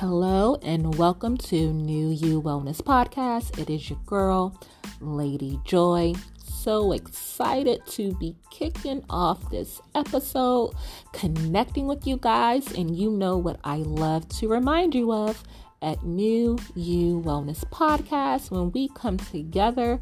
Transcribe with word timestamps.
Hello 0.00 0.56
and 0.62 0.94
welcome 0.94 1.36
to 1.36 1.74
New 1.74 2.08
You 2.08 2.40
Wellness 2.40 2.80
Podcast. 2.80 3.58
It 3.58 3.68
is 3.68 3.90
your 3.90 3.98
girl, 4.06 4.58
Lady 4.98 5.60
Joy. 5.66 6.14
So 6.42 6.92
excited 6.92 7.84
to 7.88 8.14
be 8.14 8.34
kicking 8.50 9.04
off 9.10 9.50
this 9.50 9.78
episode, 9.94 10.72
connecting 11.12 11.86
with 11.86 12.06
you 12.06 12.16
guys, 12.16 12.72
and 12.72 12.96
you 12.96 13.10
know 13.10 13.36
what 13.36 13.60
I 13.62 13.76
love 13.76 14.26
to 14.38 14.48
remind 14.48 14.94
you 14.94 15.12
of 15.12 15.44
at 15.82 16.02
New 16.02 16.58
You 16.74 17.20
Wellness 17.20 17.62
Podcast 17.66 18.50
when 18.50 18.72
we 18.72 18.88
come 18.94 19.18
together 19.18 20.00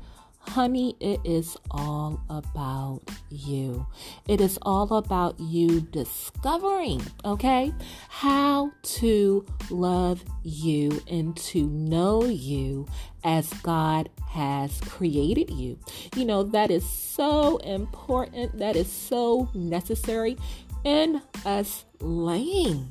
Honey, 0.48 0.96
it 0.98 1.20
is 1.24 1.56
all 1.70 2.20
about 2.30 3.02
you. 3.30 3.86
It 4.26 4.40
is 4.40 4.58
all 4.62 4.94
about 4.94 5.38
you 5.38 5.82
discovering, 5.82 7.02
okay, 7.24 7.72
how 8.08 8.72
to 8.82 9.44
love 9.70 10.24
you 10.42 11.00
and 11.06 11.36
to 11.36 11.68
know 11.68 12.24
you 12.24 12.86
as 13.24 13.52
God 13.62 14.08
has 14.26 14.80
created 14.80 15.50
you. 15.50 15.78
You 16.16 16.24
know, 16.24 16.42
that 16.44 16.70
is 16.70 16.88
so 16.88 17.58
important, 17.58 18.58
that 18.58 18.74
is 18.74 18.90
so 18.90 19.50
necessary 19.54 20.36
in 20.82 21.20
us 21.44 21.84
laying 22.00 22.90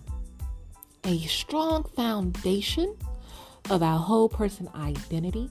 a 1.04 1.20
strong 1.22 1.84
foundation 1.96 2.96
of 3.70 3.82
our 3.82 4.00
whole 4.00 4.30
person 4.30 4.70
identity 4.76 5.50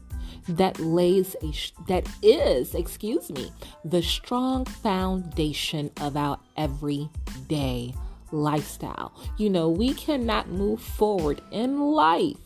that 0.49 0.79
lays 0.79 1.37
a 1.43 1.53
that 1.89 2.09
is, 2.23 2.75
excuse 2.75 3.31
me, 3.31 3.51
the 3.85 4.03
strong 4.03 4.65
foundation 4.65 5.91
of 6.01 6.17
our 6.17 6.39
everyday 6.57 7.95
lifestyle. 8.33 9.13
You 9.39 9.51
know, 9.51 9.69
we 9.69 9.95
cannot 9.95 10.49
move 10.49 10.81
forward 10.81 11.41
in 11.51 11.81
life 11.81 12.37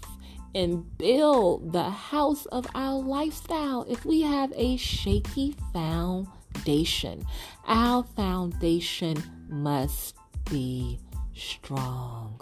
and 0.54 0.98
build 0.98 1.72
the 1.72 1.90
house 1.90 2.46
of 2.46 2.66
our 2.74 3.00
lifestyle 3.00 3.86
if 3.88 4.04
we 4.04 4.22
have 4.22 4.52
a 4.56 4.76
shaky 4.76 5.54
foundation. 5.72 7.24
Our 7.66 8.02
foundation 8.02 9.22
must 9.48 10.16
be 10.50 10.98
strong 11.34 12.40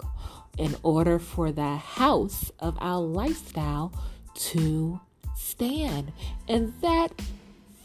in 0.57 0.75
order 0.83 1.19
for 1.19 1.51
the 1.51 1.75
house 1.77 2.51
of 2.59 2.77
our 2.81 2.99
lifestyle 2.99 3.93
to 4.35 4.99
stand. 5.49 6.11
And 6.47 6.73
that 6.81 7.11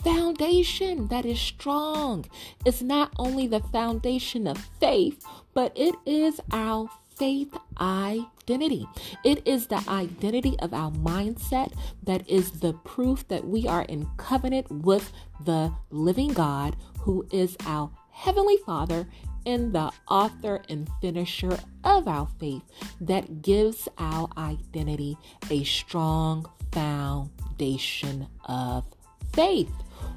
foundation 0.02 1.08
that 1.08 1.24
is 1.24 1.40
strong 1.40 2.26
is 2.64 2.82
not 2.82 3.12
only 3.18 3.46
the 3.46 3.60
foundation 3.60 4.46
of 4.46 4.58
faith, 4.78 5.24
but 5.54 5.72
it 5.74 5.94
is 6.04 6.40
our 6.52 6.90
faith 7.16 7.56
identity. 7.80 8.86
It 9.24 9.46
is 9.46 9.68
the 9.68 9.82
identity 9.88 10.56
of 10.58 10.74
our 10.74 10.90
mindset 10.90 11.72
that 12.02 12.28
is 12.28 12.60
the 12.60 12.72
proof 12.72 13.26
that 13.28 13.46
we 13.46 13.66
are 13.66 13.82
in 13.82 14.08
covenant 14.16 14.70
with 14.70 15.12
the 15.44 15.72
living 15.90 16.32
God 16.32 16.76
who 17.00 17.26
is 17.30 17.56
our 17.66 17.90
heavenly 18.10 18.58
Father 18.58 19.06
and 19.46 19.72
the 19.72 19.90
author 20.08 20.62
and 20.68 20.88
finisher 21.00 21.58
of 21.84 22.08
our 22.08 22.28
faith 22.38 22.62
that 23.00 23.42
gives 23.42 23.88
our 23.98 24.28
identity 24.36 25.16
a 25.50 25.64
strong 25.64 26.46
foundation 26.72 28.26
of 28.46 28.84
faith. 29.32 29.70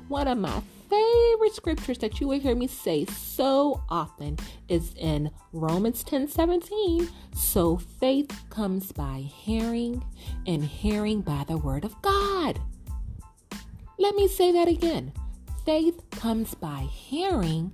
One 0.08 0.28
of 0.28 0.38
my 0.38 0.62
favorite 0.90 1.54
scriptures 1.54 1.98
that 2.00 2.20
you 2.20 2.28
will 2.28 2.40
hear 2.40 2.56
me 2.56 2.68
say 2.68 3.06
so 3.06 3.84
often 3.90 4.38
is 4.70 4.94
in 4.96 5.30
Romans 5.52 6.04
10 6.04 6.28
17. 6.28 7.10
So 7.36 7.78
faith 7.78 8.32
comes 8.50 8.92
by 8.92 9.20
hearing, 9.20 10.04
and 10.46 10.64
hearing 10.64 11.22
by 11.22 11.44
the 11.48 11.58
word 11.58 11.84
of 11.84 12.02
God. 12.02 12.60
Let 14.00 14.16
me 14.16 14.28
say 14.28 14.52
that 14.52 14.68
again. 14.68 15.12
Faith 15.66 16.02
comes 16.12 16.54
by 16.54 16.88
hearing, 16.90 17.72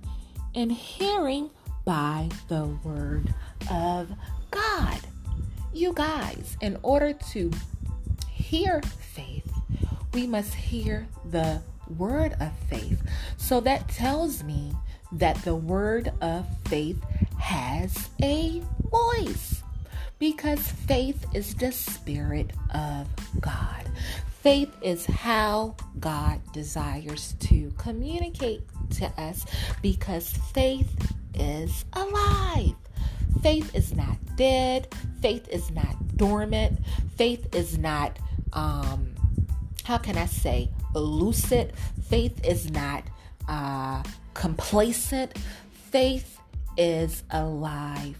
and 0.54 0.70
hearing 0.70 1.50
by 1.84 2.28
the 2.48 2.66
word 2.82 3.34
of 3.70 4.10
God. 4.50 5.00
You 5.72 5.92
guys, 5.92 6.56
in 6.60 6.78
order 6.82 7.12
to 7.32 7.50
hear 8.30 8.80
faith, 8.82 9.50
we 10.12 10.26
must 10.26 10.54
hear 10.54 11.06
the 11.30 11.60
word 11.98 12.34
of 12.40 12.52
faith. 12.70 13.02
So 13.36 13.60
that 13.60 13.88
tells 13.88 14.42
me 14.44 14.72
that 15.12 15.36
the 15.42 15.54
word 15.54 16.12
of 16.20 16.46
faith 16.66 17.02
has 17.38 18.08
a 18.22 18.62
voice 18.90 19.62
because 20.18 20.60
faith 20.60 21.26
is 21.34 21.54
the 21.54 21.72
spirit 21.72 22.52
of 22.72 23.06
God. 23.40 23.90
Faith 24.42 24.74
is 24.82 25.06
how 25.06 25.74
God 25.98 26.40
desires 26.52 27.34
to 27.40 27.72
communicate 27.78 28.62
to 28.92 29.06
us 29.20 29.44
because 29.82 30.28
faith 30.52 31.12
is 31.34 31.84
alive. 31.92 32.74
Faith 33.42 33.74
is 33.74 33.94
not 33.94 34.16
dead. 34.36 34.88
Faith 35.20 35.48
is 35.48 35.70
not 35.70 36.16
dormant. 36.16 36.78
Faith 37.16 37.54
is 37.54 37.76
not 37.78 38.18
um, 38.52 39.14
how 39.84 39.98
can 39.98 40.16
I 40.16 40.26
say, 40.26 40.70
lucid. 40.94 41.74
Faith 42.08 42.44
is 42.44 42.70
not 42.70 43.04
uh, 43.48 44.02
complacent. 44.32 45.36
Faith 45.90 46.40
is 46.76 47.22
alive. 47.30 48.18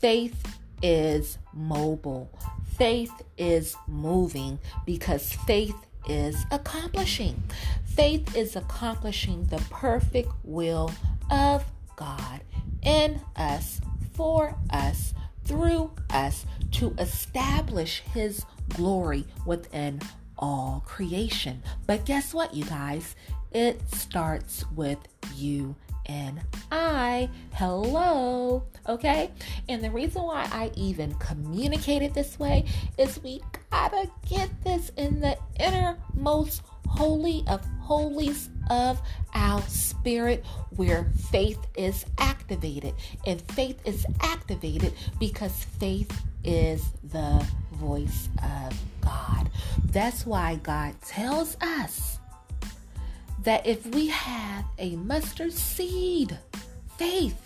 Faith 0.00 0.58
is 0.82 1.38
mobile. 1.52 2.30
Faith 2.76 3.12
is 3.36 3.76
moving 3.86 4.58
because 4.86 5.32
faith 5.32 5.74
is 6.08 6.36
accomplishing. 6.50 7.42
Faith 7.94 8.34
is 8.34 8.56
accomplishing 8.56 9.44
the 9.44 9.62
perfect 9.68 10.30
will 10.44 10.90
of 11.30 11.62
God 11.96 12.40
in 12.82 13.20
us, 13.36 13.82
for 14.14 14.56
us, 14.70 15.12
through 15.44 15.90
us 16.08 16.46
to 16.70 16.94
establish 16.98 18.00
His 18.14 18.46
glory 18.70 19.26
within 19.44 20.00
all 20.38 20.82
creation. 20.86 21.62
But 21.86 22.06
guess 22.06 22.32
what, 22.32 22.54
you 22.54 22.64
guys? 22.64 23.14
It 23.52 23.82
starts 23.94 24.64
with 24.74 24.98
you 25.36 25.76
and 26.06 26.40
I. 26.70 27.28
Hello. 27.52 28.64
Okay? 28.88 29.30
And 29.68 29.84
the 29.84 29.90
reason 29.90 30.22
why 30.22 30.48
I 30.50 30.70
even 30.74 31.14
communicated 31.16 32.14
this 32.14 32.38
way 32.38 32.64
is 32.96 33.22
we 33.22 33.42
gotta 33.70 34.10
get 34.28 34.50
this 34.64 34.90
in 34.96 35.20
the 35.20 35.36
innermost 35.60 36.62
holy 36.92 37.42
of 37.48 37.64
holies 37.80 38.50
of 38.70 39.00
our 39.34 39.62
spirit 39.62 40.44
where 40.76 41.10
faith 41.30 41.58
is 41.76 42.04
activated. 42.18 42.94
And 43.26 43.40
faith 43.52 43.80
is 43.86 44.06
activated 44.20 44.92
because 45.18 45.64
faith 45.80 46.22
is 46.44 46.84
the 47.12 47.44
voice 47.72 48.28
of 48.42 48.78
God. 49.00 49.50
That's 49.86 50.26
why 50.26 50.56
God 50.56 50.94
tells 51.02 51.56
us 51.60 52.18
that 53.42 53.66
if 53.66 53.86
we 53.86 54.08
have 54.08 54.64
a 54.78 54.96
mustard 54.96 55.52
seed 55.52 56.38
faith, 56.98 57.40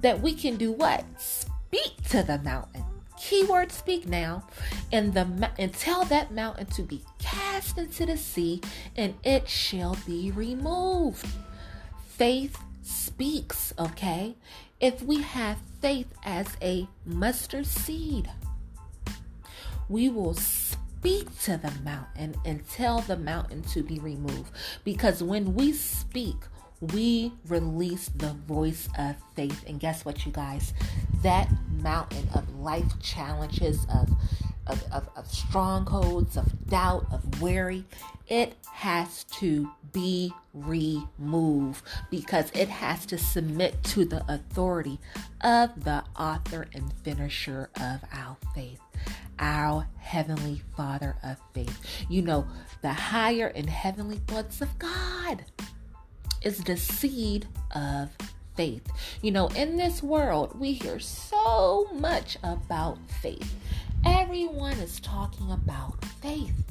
that 0.00 0.20
we 0.20 0.34
can 0.34 0.56
do 0.56 0.72
what? 0.72 1.04
Speak 1.18 2.02
to 2.10 2.22
the 2.22 2.38
mountain. 2.38 2.84
Keyword 3.20 3.72
speak 3.72 4.06
now, 4.06 4.44
and 4.92 5.12
the 5.12 5.50
and 5.58 5.72
tell 5.74 6.04
that 6.06 6.32
mountain 6.32 6.66
to 6.66 6.82
be 6.82 7.02
cast 7.18 7.78
into 7.78 8.06
the 8.06 8.16
sea, 8.16 8.60
and 8.96 9.14
it 9.24 9.48
shall 9.48 9.96
be 10.06 10.30
removed. 10.30 11.26
Faith 12.06 12.58
speaks, 12.82 13.74
okay? 13.78 14.34
If 14.80 15.02
we 15.02 15.22
have 15.22 15.58
faith 15.80 16.12
as 16.24 16.46
a 16.62 16.86
mustard 17.04 17.66
seed, 17.66 18.30
we 19.88 20.08
will 20.08 20.34
speak 20.34 21.36
to 21.42 21.56
the 21.56 21.72
mountain 21.82 22.34
and 22.44 22.68
tell 22.68 23.00
the 23.00 23.16
mountain 23.16 23.62
to 23.62 23.82
be 23.82 23.98
removed. 23.98 24.50
Because 24.84 25.22
when 25.22 25.54
we 25.54 25.72
speak, 25.72 26.36
we 26.80 27.32
release 27.46 28.08
the 28.08 28.32
voice 28.32 28.88
of 28.98 29.16
faith. 29.34 29.64
And 29.66 29.80
guess 29.80 30.04
what, 30.04 30.24
you 30.24 30.32
guys? 30.32 30.72
That 31.22 31.50
mountain 31.82 32.28
of 32.34 32.60
life 32.60 33.00
challenges, 33.02 33.86
of, 33.92 34.10
of, 34.66 34.84
of, 34.92 35.08
of 35.16 35.26
strongholds, 35.26 36.36
of 36.36 36.68
doubt, 36.68 37.06
of 37.12 37.40
worry, 37.40 37.84
it 38.28 38.54
has 38.72 39.24
to 39.24 39.70
be 39.92 40.32
removed 40.52 41.82
because 42.10 42.50
it 42.54 42.68
has 42.68 43.06
to 43.06 43.18
submit 43.18 43.82
to 43.82 44.04
the 44.04 44.22
authority 44.32 45.00
of 45.40 45.84
the 45.84 46.04
author 46.18 46.68
and 46.74 46.92
finisher 47.02 47.70
of 47.76 48.00
our 48.12 48.36
faith 48.54 48.80
our 49.40 49.86
Heavenly 49.98 50.62
Father 50.76 51.16
of 51.22 51.36
faith. 51.54 51.78
You 52.08 52.22
know, 52.22 52.46
the 52.82 52.92
higher 52.92 53.46
and 53.54 53.70
heavenly 53.70 54.16
thoughts 54.26 54.60
of 54.60 54.78
God 54.78 55.44
is 56.42 56.58
the 56.64 56.76
seed 56.76 57.46
of 57.74 58.10
faith. 58.56 58.86
You 59.22 59.30
know, 59.30 59.48
in 59.48 59.76
this 59.76 60.02
world, 60.02 60.58
we 60.58 60.72
hear 60.72 60.98
so 60.98 61.88
much 61.94 62.36
about 62.42 62.98
faith. 63.22 63.54
Everyone 64.04 64.74
is 64.74 65.00
talking 65.00 65.50
about 65.52 66.04
faith, 66.22 66.64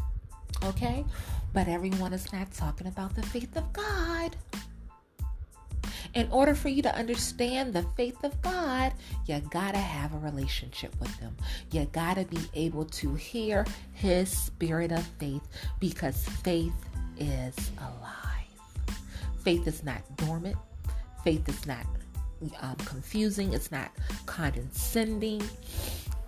okay? 0.64 1.06
But 1.54 1.68
everyone 1.68 2.14
is 2.14 2.32
not 2.34 2.52
talking 2.54 2.88
about 2.88 3.16
the 3.16 3.24
faith 3.24 3.56
of 3.56 3.72
God. 3.74 4.36
In 6.14 6.28
order 6.32 6.56
for 6.56 6.70
you 6.70 6.82
to 6.82 6.96
understand 6.96 7.74
the 7.74 7.84
faith 7.96 8.24
of 8.24 8.42
God, 8.42 8.94
you 9.26 9.40
gotta 9.52 9.78
have 9.78 10.14
a 10.14 10.18
relationship 10.18 10.94
with 11.00 11.16
Him. 11.20 11.36
You 11.72 11.88
gotta 11.92 12.26
be 12.26 12.40
able 12.54 12.86
to 12.86 13.14
hear 13.16 13.66
His 13.94 14.30
spirit 14.30 14.92
of 14.92 15.06
faith 15.20 15.48
because 15.80 16.26
faith 16.44 16.74
is 17.20 17.56
alive. 17.78 18.17
Faith 19.48 19.66
is 19.66 19.82
not 19.82 20.02
dormant, 20.18 20.58
faith 21.24 21.48
is 21.48 21.66
not 21.66 21.86
um, 22.60 22.76
confusing, 22.84 23.54
it's 23.54 23.72
not 23.72 23.92
condescending. 24.26 25.42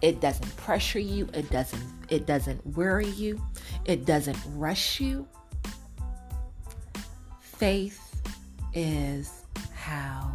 It 0.01 0.21
doesn't 0.21 0.55
pressure 0.55 0.99
you. 0.99 1.27
It 1.33 1.49
doesn't 1.49 1.83
it 2.07 2.25
doesn't 2.25 2.65
worry 2.65 3.09
you. 3.09 3.41
It 3.83 4.05
doesn't 4.05 4.37
rush 4.55 5.01
you. 5.01 5.27
Faith 7.41 8.21
is 8.73 9.43
how 9.73 10.31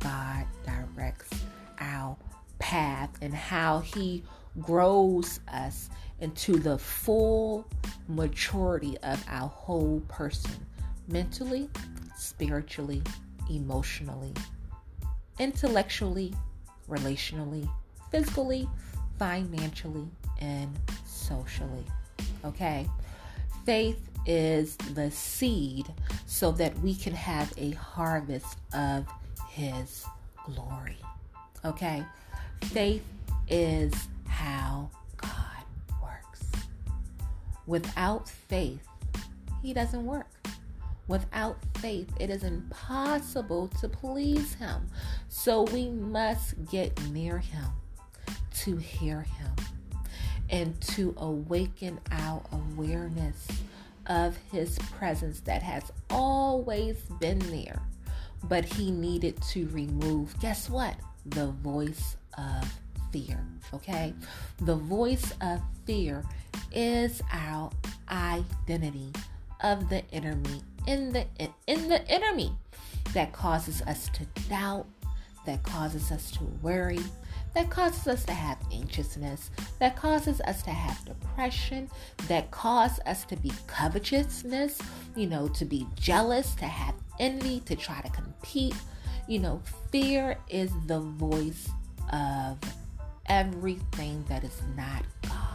God 0.00 0.44
directs 0.66 1.30
our 1.78 2.16
path 2.58 3.10
and 3.22 3.32
how 3.32 3.78
He 3.78 4.24
grows 4.60 5.38
us 5.52 5.88
into 6.18 6.56
the 6.56 6.78
full 6.78 7.64
maturity 8.08 8.98
of 9.04 9.24
our 9.28 9.48
whole 9.48 10.00
person 10.08 10.66
mentally, 11.06 11.68
spiritually, 12.16 13.02
emotionally, 13.50 14.32
intellectually, 15.38 16.34
relationally, 16.88 17.68
physically, 18.10 18.68
financially, 19.18 20.08
and 20.40 20.76
socially. 21.06 21.84
Okay? 22.44 22.88
Faith 23.64 24.08
is 24.26 24.76
the 24.76 25.10
seed 25.10 25.86
so 26.26 26.52
that 26.52 26.78
we 26.80 26.94
can 26.94 27.14
have 27.14 27.52
a 27.56 27.72
harvest 27.72 28.58
of 28.72 29.06
His 29.48 30.04
glory. 30.44 30.98
Okay? 31.64 32.04
Faith 32.64 33.04
is 33.48 33.92
how 34.26 34.90
God 35.16 35.64
works. 36.02 36.42
Without 37.66 38.28
faith, 38.28 38.86
He 39.62 39.72
doesn't 39.72 40.04
work. 40.04 40.26
Without 41.06 41.58
faith, 41.78 42.10
it 42.18 42.30
is 42.30 42.44
impossible 42.44 43.68
to 43.80 43.88
please 43.88 44.54
Him. 44.54 44.86
So 45.28 45.62
we 45.62 45.90
must 45.90 46.70
get 46.70 46.98
near 47.10 47.38
Him 47.38 47.66
to 48.58 48.76
hear 48.76 49.22
Him 49.22 49.50
and 50.48 50.80
to 50.80 51.14
awaken 51.18 52.00
our 52.10 52.42
awareness 52.52 53.46
of 54.06 54.36
His 54.50 54.78
presence 54.96 55.40
that 55.40 55.62
has 55.62 55.92
always 56.10 56.96
been 57.20 57.38
there, 57.50 57.82
but 58.44 58.64
He 58.64 58.90
needed 58.90 59.40
to 59.50 59.68
remove, 59.68 60.38
guess 60.40 60.70
what? 60.70 60.96
The 61.26 61.48
voice 61.48 62.16
of 62.38 62.80
fear. 63.12 63.44
Okay? 63.74 64.14
The 64.60 64.76
voice 64.76 65.32
of 65.40 65.60
fear 65.84 66.24
is 66.72 67.22
our 67.30 67.70
identity 68.08 69.12
of 69.62 69.88
the 69.88 70.02
enemy 70.12 70.62
in 70.86 71.12
the 71.12 71.26
in 71.66 71.88
the 71.88 72.06
enemy 72.10 72.52
that 73.12 73.32
causes 73.32 73.82
us 73.82 74.08
to 74.10 74.24
doubt, 74.48 74.86
that 75.46 75.62
causes 75.62 76.10
us 76.10 76.30
to 76.32 76.44
worry, 76.62 77.00
that 77.54 77.70
causes 77.70 78.06
us 78.08 78.24
to 78.24 78.32
have 78.32 78.58
anxiousness, 78.72 79.50
that 79.78 79.96
causes 79.96 80.40
us 80.42 80.62
to 80.62 80.70
have 80.70 81.04
depression, 81.04 81.88
that 82.28 82.50
causes 82.50 83.00
us 83.06 83.24
to 83.24 83.36
be 83.36 83.52
covetousness, 83.66 84.78
you 85.14 85.26
know, 85.26 85.48
to 85.48 85.64
be 85.64 85.86
jealous, 85.94 86.54
to 86.56 86.64
have 86.64 86.94
envy, 87.20 87.60
to 87.60 87.76
try 87.76 88.00
to 88.00 88.10
compete. 88.10 88.74
You 89.28 89.38
know, 89.38 89.62
fear 89.90 90.36
is 90.50 90.70
the 90.86 91.00
voice 91.00 91.68
of 92.12 92.58
everything 93.26 94.24
that 94.28 94.44
is 94.44 94.60
not 94.76 95.04
God. 95.22 95.53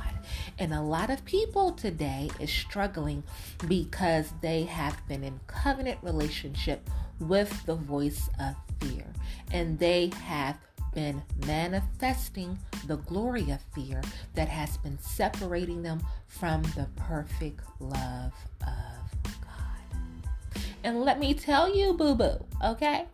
And 0.59 0.73
a 0.73 0.81
lot 0.81 1.09
of 1.09 1.23
people 1.23 1.71
today 1.71 2.29
is 2.39 2.51
struggling 2.51 3.23
because 3.67 4.33
they 4.41 4.63
have 4.63 5.07
been 5.07 5.23
in 5.23 5.39
covenant 5.47 5.99
relationship 6.01 6.89
with 7.19 7.65
the 7.65 7.75
voice 7.75 8.29
of 8.39 8.55
fear. 8.81 9.05
And 9.53 9.79
they 9.79 10.11
have 10.25 10.57
been 10.93 11.21
manifesting 11.47 12.59
the 12.87 12.97
glory 12.97 13.49
of 13.51 13.61
fear 13.73 14.01
that 14.35 14.49
has 14.49 14.75
been 14.77 14.97
separating 14.99 15.81
them 15.81 16.01
from 16.27 16.61
the 16.75 16.87
perfect 16.95 17.61
love 17.79 18.33
of 18.61 19.23
God. 19.23 20.61
And 20.83 21.03
let 21.03 21.19
me 21.19 21.33
tell 21.33 21.73
you, 21.73 21.93
boo 21.93 22.15
boo, 22.15 22.45
okay? 22.65 23.05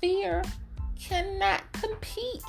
Fear 0.00 0.42
cannot 0.98 1.70
compete 1.72 2.42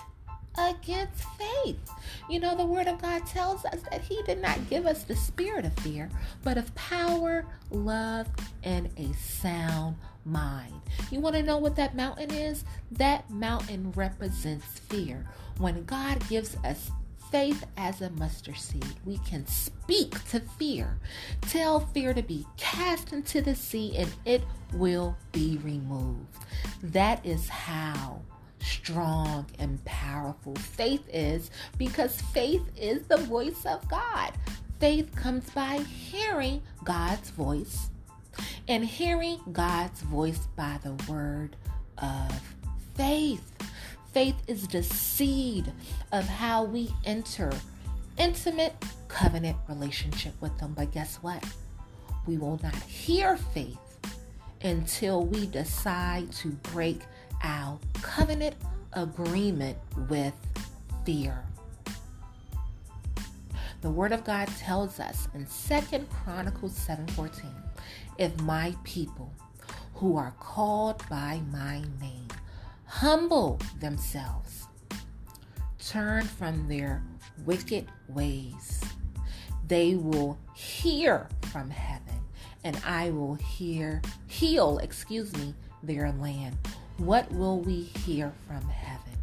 against 0.58 1.24
faith. 1.38 1.90
You 2.30 2.40
know, 2.40 2.56
the 2.56 2.66
Word 2.66 2.88
of 2.88 3.02
God 3.02 3.26
tells 3.26 3.66
us 3.66 3.82
that 3.92 4.02
He 4.02 4.22
did 4.24 4.42
not 4.42 4.70
give 4.70 4.86
us 4.86 5.04
the 5.04 5.16
spirit 5.16 5.66
of 5.66 5.74
fear, 5.80 6.10
but 6.44 6.58
of 6.58 6.74
power, 6.76 7.46
love, 7.72 8.28
and 8.64 8.90
a 8.98 9.14
sound 9.14 9.96
mind. 10.26 10.82
You 11.12 11.20
want 11.20 11.36
to 11.36 11.44
know 11.44 11.58
what 11.58 11.76
that 11.78 11.96
mountain 11.96 12.32
is? 12.32 12.64
That 12.92 13.30
mountain 13.30 13.92
represents 13.94 14.66
fear. 14.66 15.26
When 15.58 15.86
God 15.86 16.28
gives 16.30 16.56
us 16.64 16.92
faith 17.32 17.66
as 17.76 18.02
a 18.02 18.10
mustard 18.12 18.58
seed, 18.58 18.86
we 19.06 19.18
can 19.20 19.46
speak 19.48 20.24
to 20.30 20.40
fear. 20.40 20.98
Tell 21.42 21.80
fear 21.80 22.14
to 22.14 22.22
be 22.22 22.46
cast 22.58 23.14
into 23.14 23.42
the 23.42 23.56
sea 23.56 23.96
and 23.98 24.12
it 24.26 24.44
will 24.74 25.18
be 25.32 25.60
removed. 25.64 26.38
That 26.82 27.26
is 27.26 27.50
how 27.50 28.22
strong 28.60 29.46
and 29.60 29.84
powerful 29.86 30.56
faith 30.56 31.04
is 31.12 31.52
because 31.78 32.22
faith 32.34 32.64
is 32.76 33.04
the 33.08 33.18
voice 33.18 33.66
of 33.66 33.88
God. 33.90 34.34
Faith 34.80 35.16
comes 35.16 35.50
by 35.52 35.80
hearing 35.80 36.62
God's 36.84 37.30
voice 37.32 37.90
and 38.68 38.86
hearing 38.86 39.40
God's 39.52 40.02
voice 40.02 40.48
by 40.56 40.80
the 40.84 40.94
word 41.12 41.56
of 41.98 42.42
faith. 42.96 43.54
Faith 44.14 44.36
is 44.48 44.68
the 44.68 44.84
seed 44.84 45.72
of 46.12 46.26
how 46.26 46.64
we 46.64 46.94
enter 47.06 47.52
intimate 48.18 48.74
covenant 49.08 49.58
relationship 49.68 50.34
with 50.42 50.58
them. 50.60 50.74
But 50.76 50.92
guess 50.92 51.18
what? 51.18 51.44
We 52.26 52.38
will 52.38 52.60
not 52.62 52.76
hear 52.76 53.38
faith 53.38 53.78
until 54.62 55.26
we 55.26 55.46
decide 55.48 56.32
to 56.34 56.50
break 56.50 57.02
our 57.44 57.80
covenant 58.02 58.56
agreement 58.94 59.78
with 60.10 60.34
fear. 61.06 61.44
The 63.82 63.90
word 63.90 64.12
of 64.12 64.24
God 64.24 64.48
tells 64.58 65.00
us 65.00 65.28
in 65.34 65.46
Second 65.48 66.10
Chronicles 66.10 66.74
7:14, 66.74 67.54
if 68.18 68.40
my 68.42 68.76
people 68.84 69.32
who 69.96 70.18
are 70.18 70.34
called 70.40 71.04
by 71.10 71.42
my 71.52 71.82
name 72.00 72.28
humble 72.86 73.60
themselves, 73.80 74.68
turn 75.80 76.26
from 76.26 76.68
their 76.68 77.04
wicked 77.46 77.88
ways, 78.08 78.82
they 79.68 79.96
will 79.96 80.38
hear 80.54 81.28
from 81.52 81.70
heaven 81.70 82.18
and 82.64 82.82
I 82.86 83.12
will 83.12 83.36
hear 83.36 84.02
heal, 84.28 84.80
excuse 84.80 85.34
me, 85.38 85.54
their 85.84 86.12
land. 86.12 86.58
What 86.98 87.32
will 87.32 87.60
we 87.60 87.82
hear 87.82 88.34
from 88.48 88.68
heaven? 88.70 89.14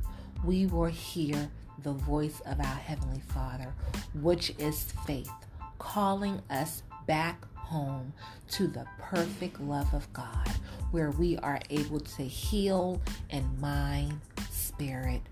We 0.44 0.66
will 0.66 0.84
hear 0.84 1.50
the 1.82 1.90
voice 1.90 2.40
of 2.46 2.60
our 2.60 2.64
Heavenly 2.64 3.20
Father, 3.34 3.74
which 4.14 4.52
is 4.60 4.92
faith, 5.04 5.32
calling 5.80 6.40
us 6.48 6.84
back 7.08 7.44
home 7.56 8.12
to 8.52 8.68
the 8.68 8.86
perfect 9.00 9.60
love 9.60 9.92
of 9.92 10.10
God, 10.12 10.48
where 10.92 11.10
we 11.10 11.36
are 11.38 11.58
able 11.68 11.98
to 11.98 12.22
heal 12.22 13.02
in 13.30 13.44
mind, 13.60 14.20
spirit, 14.50 15.22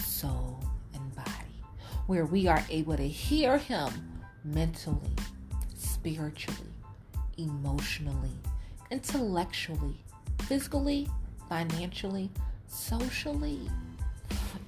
soul, 0.00 0.58
and 0.94 1.14
body, 1.14 1.62
where 2.08 2.26
we 2.26 2.48
are 2.48 2.64
able 2.68 2.96
to 2.96 3.06
hear 3.06 3.58
Him 3.58 3.90
mentally, 4.42 5.14
spiritually, 5.76 6.74
emotionally, 7.38 8.40
intellectually, 8.90 10.02
physically, 10.40 11.06
financially, 11.52 12.30
socially. 12.66 13.60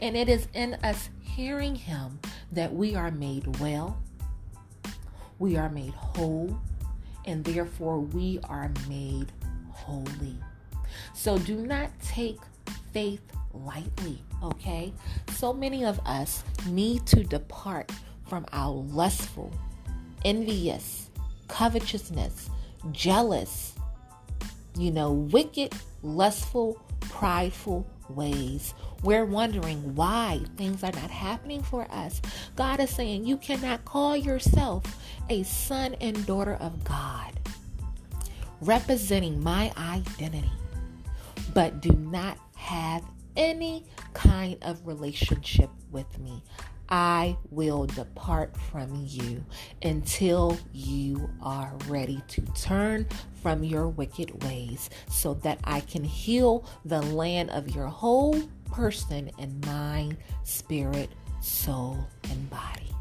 And 0.01 0.15
it 0.15 0.29
is 0.29 0.49
in 0.53 0.75
us 0.85 1.09
hearing 1.23 1.75
Him 1.75 2.19
that 2.53 2.75
we 2.75 2.95
are 2.95 3.11
made 3.11 3.59
well, 3.59 4.03
we 5.39 5.57
are 5.57 5.71
made 5.71 5.95
whole, 5.95 6.55
and 7.25 7.43
therefore 7.43 8.01
we 8.01 8.39
are 8.51 8.71
made 8.87 9.33
holy. 9.71 10.37
So 11.15 11.39
do 11.39 11.57
not 11.57 11.89
take 12.03 12.37
faith 12.93 13.23
lightly, 13.55 14.23
okay? 14.43 14.93
So 15.31 15.55
many 15.55 15.87
of 15.87 15.99
us 16.05 16.45
need 16.69 17.07
to 17.07 17.25
depart 17.25 17.91
from 18.29 18.45
our 18.53 18.75
lustful, 18.75 19.51
envious, 20.23 21.09
covetousness, 21.49 22.51
jealous, 22.93 23.74
you 24.77 24.91
know, 24.91 25.13
wicked, 25.13 25.75
lustful, 26.03 26.81
prideful 27.01 27.87
ways. 28.09 28.75
We're 29.03 29.25
wondering 29.25 29.95
why 29.95 30.41
things 30.57 30.83
are 30.83 30.93
not 30.93 31.11
happening 31.11 31.63
for 31.63 31.87
us. 31.91 32.21
God 32.57 32.81
is 32.81 32.91
saying 32.91 33.27
you 33.27 33.37
cannot 33.37 33.85
call 33.85 34.17
yourself 34.17 34.85
a 35.29 35.43
son 35.43 35.95
and 36.01 36.27
daughter 36.27 36.55
of 36.55 36.85
God, 36.85 37.39
representing 38.61 39.43
my 39.43 39.73
identity, 39.77 40.51
but 41.53 41.81
do 41.81 41.91
not 41.91 42.39
have 42.57 43.03
any 43.37 43.85
kind 44.13 44.57
of 44.63 44.87
relationship 44.87 45.71
with 45.91 46.19
me. 46.19 46.43
I 46.97 47.37
will 47.51 47.87
depart 47.87 48.57
from 48.57 49.05
you 49.05 49.45
until 49.83 50.57
you 50.73 51.29
are 51.43 51.73
ready 51.89 52.23
to 52.29 52.41
turn 52.55 53.09
from 53.43 53.65
your 53.65 53.89
wicked 53.89 54.45
ways 54.45 54.91
so 55.09 55.35
that 55.43 55.59
I 55.65 55.81
can 55.81 56.05
heal 56.05 56.65
the 56.85 57.03
land 57.03 57.51
of 57.51 57.75
your 57.75 57.89
whole 57.89 58.41
person 58.67 59.29
and 59.41 59.67
mind, 59.67 60.19
spirit, 60.45 61.11
soul, 61.41 61.99
and 62.31 62.49
body. 62.49 62.95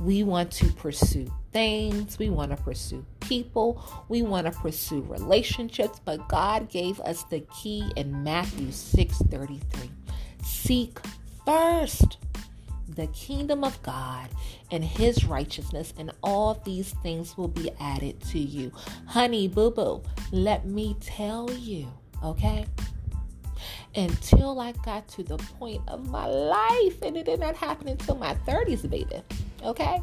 We 0.00 0.22
want 0.22 0.52
to 0.52 0.66
pursue 0.66 1.26
things, 1.50 2.20
we 2.20 2.30
want 2.30 2.56
to 2.56 2.62
pursue 2.62 3.04
people, 3.18 3.82
we 4.08 4.22
want 4.22 4.46
to 4.46 4.52
pursue 4.52 5.00
relationships, 5.08 6.00
but 6.04 6.28
God 6.28 6.68
gave 6.70 7.00
us 7.00 7.24
the 7.24 7.40
key 7.40 7.90
in 7.96 8.22
Matthew 8.22 8.68
6:33. 8.68 9.90
Seek 10.44 11.00
first 11.44 12.18
the 13.00 13.06
kingdom 13.08 13.64
of 13.64 13.82
God 13.82 14.28
and 14.70 14.84
his 14.84 15.24
righteousness, 15.24 15.94
and 15.98 16.12
all 16.22 16.60
these 16.64 16.92
things 17.02 17.36
will 17.36 17.48
be 17.48 17.70
added 17.80 18.20
to 18.24 18.38
you. 18.38 18.70
Honey, 19.06 19.48
boo 19.48 19.70
boo, 19.70 20.02
let 20.32 20.66
me 20.66 20.96
tell 21.00 21.50
you, 21.52 21.90
okay? 22.22 22.66
Until 23.94 24.60
I 24.60 24.72
got 24.72 25.08
to 25.08 25.22
the 25.22 25.38
point 25.38 25.82
of 25.88 26.08
my 26.08 26.26
life, 26.26 27.02
and 27.02 27.16
it 27.16 27.24
did 27.24 27.40
not 27.40 27.56
happen 27.56 27.88
until 27.88 28.16
my 28.16 28.34
30s, 28.46 28.88
baby, 28.88 29.22
okay? 29.64 30.00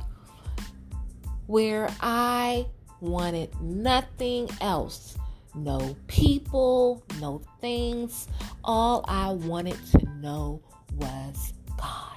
Where 1.46 1.90
I 2.02 2.66
wanted 3.00 3.50
nothing 3.62 4.50
else 4.60 5.18
no 5.58 5.96
people, 6.06 7.04
no 7.20 7.42
things. 7.62 8.28
All 8.64 9.04
I 9.08 9.32
wanted 9.32 9.78
to 9.92 10.06
know 10.20 10.62
was 10.96 11.54
God. 11.78 12.17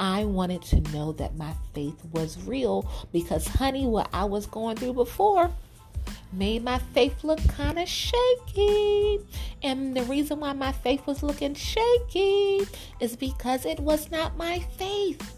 I 0.00 0.24
wanted 0.24 0.62
to 0.62 0.80
know 0.92 1.12
that 1.12 1.36
my 1.36 1.52
faith 1.74 2.02
was 2.10 2.42
real 2.44 2.90
because, 3.12 3.46
honey, 3.46 3.86
what 3.86 4.08
I 4.14 4.24
was 4.24 4.46
going 4.46 4.76
through 4.76 4.94
before 4.94 5.50
made 6.32 6.64
my 6.64 6.78
faith 6.78 7.22
look 7.22 7.38
kind 7.48 7.78
of 7.78 7.86
shaky. 7.86 9.18
And 9.62 9.94
the 9.94 10.02
reason 10.04 10.40
why 10.40 10.54
my 10.54 10.72
faith 10.72 11.06
was 11.06 11.22
looking 11.22 11.54
shaky 11.54 12.66
is 12.98 13.14
because 13.14 13.66
it 13.66 13.78
was 13.78 14.10
not 14.10 14.38
my 14.38 14.60
faith. 14.78 15.36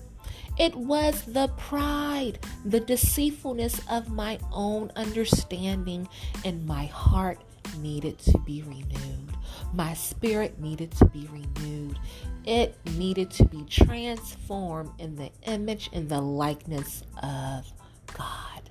It 0.58 0.76
was 0.76 1.22
the 1.24 1.48
pride, 1.56 2.38
the 2.64 2.80
deceitfulness 2.80 3.80
of 3.90 4.10
my 4.10 4.38
own 4.52 4.92
understanding, 4.94 6.06
and 6.44 6.66
my 6.66 6.84
heart 6.86 7.40
needed 7.78 8.18
to 8.20 8.38
be 8.38 8.62
renewed. 8.62 9.36
My 9.72 9.94
spirit 9.94 10.60
needed 10.60 10.92
to 10.92 11.06
be 11.06 11.26
renewed. 11.32 11.98
It 12.44 12.76
needed 12.96 13.30
to 13.32 13.44
be 13.44 13.64
transformed 13.64 14.90
in 14.98 15.16
the 15.16 15.30
image 15.44 15.90
and 15.92 16.08
the 16.08 16.20
likeness 16.20 17.02
of 17.22 17.72
God. 18.14 18.62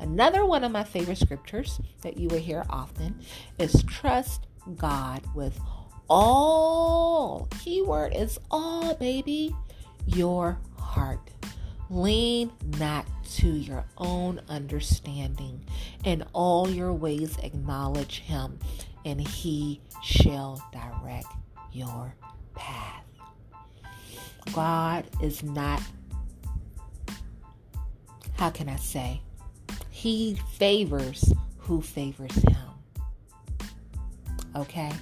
Another 0.00 0.44
one 0.44 0.64
of 0.64 0.72
my 0.72 0.82
favorite 0.82 1.18
scriptures 1.18 1.80
that 2.00 2.16
you 2.16 2.28
will 2.28 2.38
hear 2.38 2.64
often 2.70 3.20
is 3.58 3.82
trust 3.84 4.46
God 4.76 5.22
with 5.34 5.58
all, 6.08 7.48
keyword 7.62 8.14
is 8.14 8.38
all, 8.50 8.94
baby, 8.94 9.54
your 10.06 10.58
heart. 10.78 11.30
Lean 11.88 12.50
not 12.78 13.06
to 13.34 13.48
your 13.48 13.84
own 13.98 14.40
understanding. 14.48 15.64
In 16.04 16.24
all 16.32 16.68
your 16.68 16.92
ways, 16.92 17.36
acknowledge 17.42 18.20
Him, 18.20 18.58
and 19.04 19.20
He 19.20 19.80
shall 20.02 20.62
direct 20.72 21.26
your 21.72 22.14
path. 22.54 23.04
God 24.52 25.04
is 25.22 25.42
not, 25.42 25.82
how 28.34 28.50
can 28.50 28.68
I 28.68 28.76
say? 28.76 29.20
He 29.90 30.38
favors 30.54 31.32
who 31.58 31.80
favors 31.80 32.34
Him. 32.34 33.68
Okay? 34.56 34.92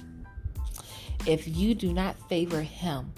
If 1.25 1.47
you 1.47 1.75
do 1.75 1.91
not 1.93 2.17
favor 2.29 2.61
Him 2.61 3.13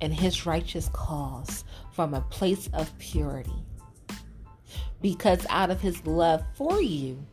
and 0.00 0.12
His 0.12 0.46
righteous 0.46 0.88
cause 0.92 1.64
from 1.92 2.14
a 2.14 2.20
place 2.22 2.68
of 2.72 2.96
purity, 2.98 3.64
because 5.00 5.46
out 5.48 5.70
of 5.70 5.80
His 5.80 6.04
love 6.06 6.42
for 6.54 6.82
you, 6.82 7.24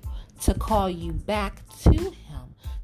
to 0.41 0.53
call 0.53 0.89
you 0.89 1.11
back 1.11 1.61
to 1.83 2.13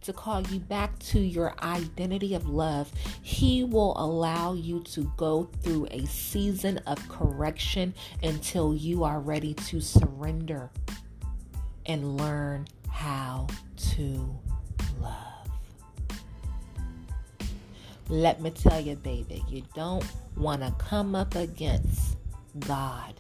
to 0.02 0.14
call 0.14 0.42
you 0.48 0.60
back 0.60 0.98
to 1.00 1.20
your 1.20 1.54
identity 1.62 2.34
of 2.34 2.48
love, 2.48 2.92
He 3.22 3.64
will 3.64 3.94
allow 3.98 4.54
you 4.54 4.82
to 4.92 5.12
go 5.18 5.50
through 5.62 5.88
a 5.92 6.06
season 6.06 6.80
of 6.88 7.08
correction 7.10 7.94
until 8.24 8.74
you 8.74 9.04
are 9.04 9.20
ready 9.20 9.54
to 9.54 9.80
surrender 9.80 10.70
and 11.86 12.18
learn 12.18 12.68
how 12.90 13.48
to 13.78 14.40
love. 15.00 15.32
Let 18.10 18.42
me 18.42 18.50
tell 18.50 18.82
you, 18.82 18.96
baby, 18.96 19.44
you 19.48 19.64
don't 19.74 20.06
want 20.36 20.62
to 20.62 20.72
come 20.78 21.16
up 21.16 21.36
against 21.36 22.18
God 22.60 23.14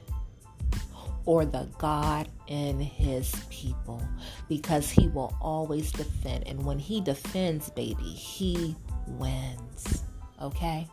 or 1.25 1.45
the 1.45 1.67
God 1.77 2.27
in 2.47 2.79
his 2.79 3.33
people 3.49 4.01
because 4.49 4.89
he 4.89 5.07
will 5.07 5.35
always 5.41 5.91
defend. 5.91 6.47
And 6.47 6.65
when 6.65 6.79
he 6.79 7.01
defends, 7.01 7.69
baby, 7.69 8.03
he 8.03 8.75
wins. 9.07 10.03
Okay? 10.41 10.87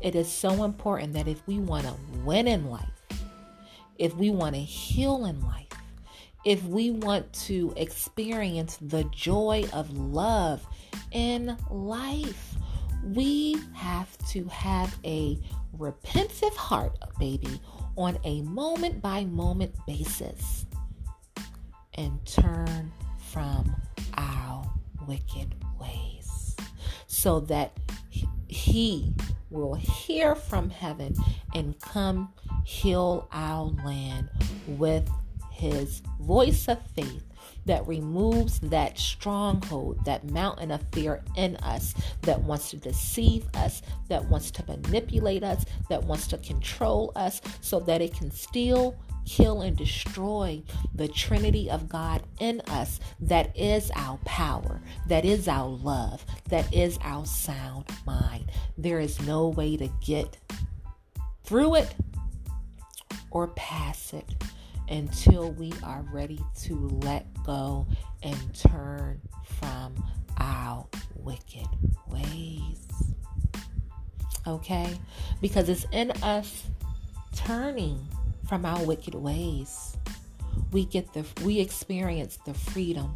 It 0.00 0.14
is 0.14 0.30
so 0.30 0.64
important 0.64 1.14
that 1.14 1.28
if 1.28 1.46
we 1.46 1.58
want 1.58 1.86
to 1.86 1.94
win 2.24 2.46
in 2.46 2.70
life, 2.70 2.88
if 3.98 4.14
we 4.16 4.30
want 4.30 4.54
to 4.54 4.60
heal 4.60 5.24
in 5.24 5.40
life, 5.40 5.68
if 6.44 6.62
we 6.64 6.90
want 6.90 7.32
to 7.32 7.72
experience 7.76 8.76
the 8.82 9.04
joy 9.04 9.64
of 9.72 9.90
love 9.96 10.66
in 11.12 11.56
life, 11.70 12.54
we 13.02 13.56
have 13.72 14.16
to 14.28 14.44
have 14.48 14.96
a 15.04 15.38
repentive 15.78 16.54
heart, 16.54 16.96
baby, 17.18 17.60
on 17.96 18.18
a 18.24 18.42
moment 18.42 19.00
by 19.00 19.24
moment 19.24 19.74
basis 19.86 20.66
and 21.94 22.24
turn 22.26 22.92
from 23.30 23.74
our 24.16 24.64
wicked 25.06 25.54
ways 25.80 26.56
so 27.06 27.40
that 27.40 27.72
he 28.48 29.12
will 29.50 29.74
hear 29.74 30.34
from 30.34 30.70
heaven 30.70 31.14
and 31.54 31.78
come 31.80 32.32
heal 32.64 33.28
our 33.32 33.64
land 33.84 34.28
with 34.66 35.08
his 35.50 36.02
voice 36.20 36.68
of 36.68 36.78
faith 36.94 37.24
that 37.66 37.86
removes 37.86 38.58
that 38.60 38.98
stronghold, 38.98 40.04
that 40.04 40.30
mountain 40.30 40.70
of 40.70 40.82
fear 40.92 41.22
in 41.36 41.56
us 41.56 41.94
that 42.22 42.40
wants 42.40 42.70
to 42.70 42.76
deceive 42.76 43.46
us, 43.54 43.82
that 44.08 44.24
wants 44.28 44.50
to 44.52 44.64
manipulate 44.66 45.42
us, 45.42 45.64
that 45.88 46.02
wants 46.04 46.26
to 46.28 46.38
control 46.38 47.12
us 47.16 47.40
so 47.60 47.80
that 47.80 48.00
it 48.00 48.14
can 48.14 48.30
steal, 48.30 48.96
kill, 49.24 49.62
and 49.62 49.76
destroy 49.76 50.62
the 50.94 51.08
Trinity 51.08 51.70
of 51.70 51.88
God 51.88 52.22
in 52.40 52.60
us 52.68 53.00
that 53.20 53.56
is 53.56 53.90
our 53.94 54.18
power, 54.24 54.80
that 55.08 55.24
is 55.24 55.48
our 55.48 55.68
love, 55.68 56.24
that 56.48 56.72
is 56.72 56.98
our 57.02 57.24
sound 57.26 57.86
mind. 58.06 58.50
There 58.76 59.00
is 59.00 59.20
no 59.22 59.48
way 59.48 59.76
to 59.76 59.88
get 60.04 60.36
through 61.44 61.76
it 61.76 61.94
or 63.30 63.48
pass 63.48 64.12
it 64.12 64.34
until 64.88 65.52
we 65.52 65.72
are 65.82 66.04
ready 66.12 66.40
to 66.62 66.88
let 67.02 67.26
go 67.44 67.86
and 68.22 68.54
turn 68.54 69.20
from 69.60 69.94
our 70.38 70.86
wicked 71.16 71.68
ways. 72.08 72.78
Okay? 74.46 74.98
Because 75.40 75.68
it's 75.68 75.86
in 75.92 76.10
us 76.22 76.64
turning 77.34 78.06
from 78.48 78.64
our 78.64 78.82
wicked 78.84 79.14
ways. 79.14 79.96
We 80.72 80.84
get 80.84 81.12
the 81.12 81.24
we 81.42 81.60
experience 81.60 82.38
the 82.44 82.54
freedom, 82.54 83.14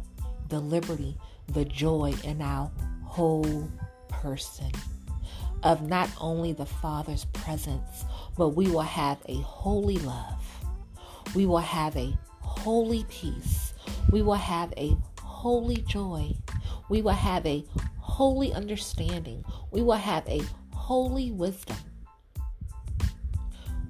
the 0.49 0.59
liberty, 0.59 1.17
the 1.47 1.65
joy 1.65 2.13
in 2.23 2.41
our 2.41 2.71
whole 3.03 3.69
person 4.07 4.71
of 5.63 5.81
not 5.87 6.09
only 6.19 6.53
the 6.53 6.65
Father's 6.65 7.25
presence, 7.25 8.05
but 8.37 8.49
we 8.49 8.69
will 8.69 8.81
have 8.81 9.17
a 9.27 9.35
holy 9.41 9.97
love. 9.97 10.43
We 11.35 11.45
will 11.45 11.57
have 11.57 11.95
a 11.97 12.17
holy 12.41 13.05
peace. 13.09 13.68
We 14.11 14.21
will 14.21 14.33
have 14.33 14.73
a 14.77 14.95
holy 15.21 15.77
joy. 15.77 16.35
We 16.89 17.01
will 17.01 17.11
have 17.11 17.45
a 17.45 17.63
holy 17.97 18.53
understanding. 18.53 19.45
We 19.71 19.81
will 19.81 19.93
have 19.93 20.27
a 20.27 20.41
holy 20.71 21.31
wisdom. 21.31 21.77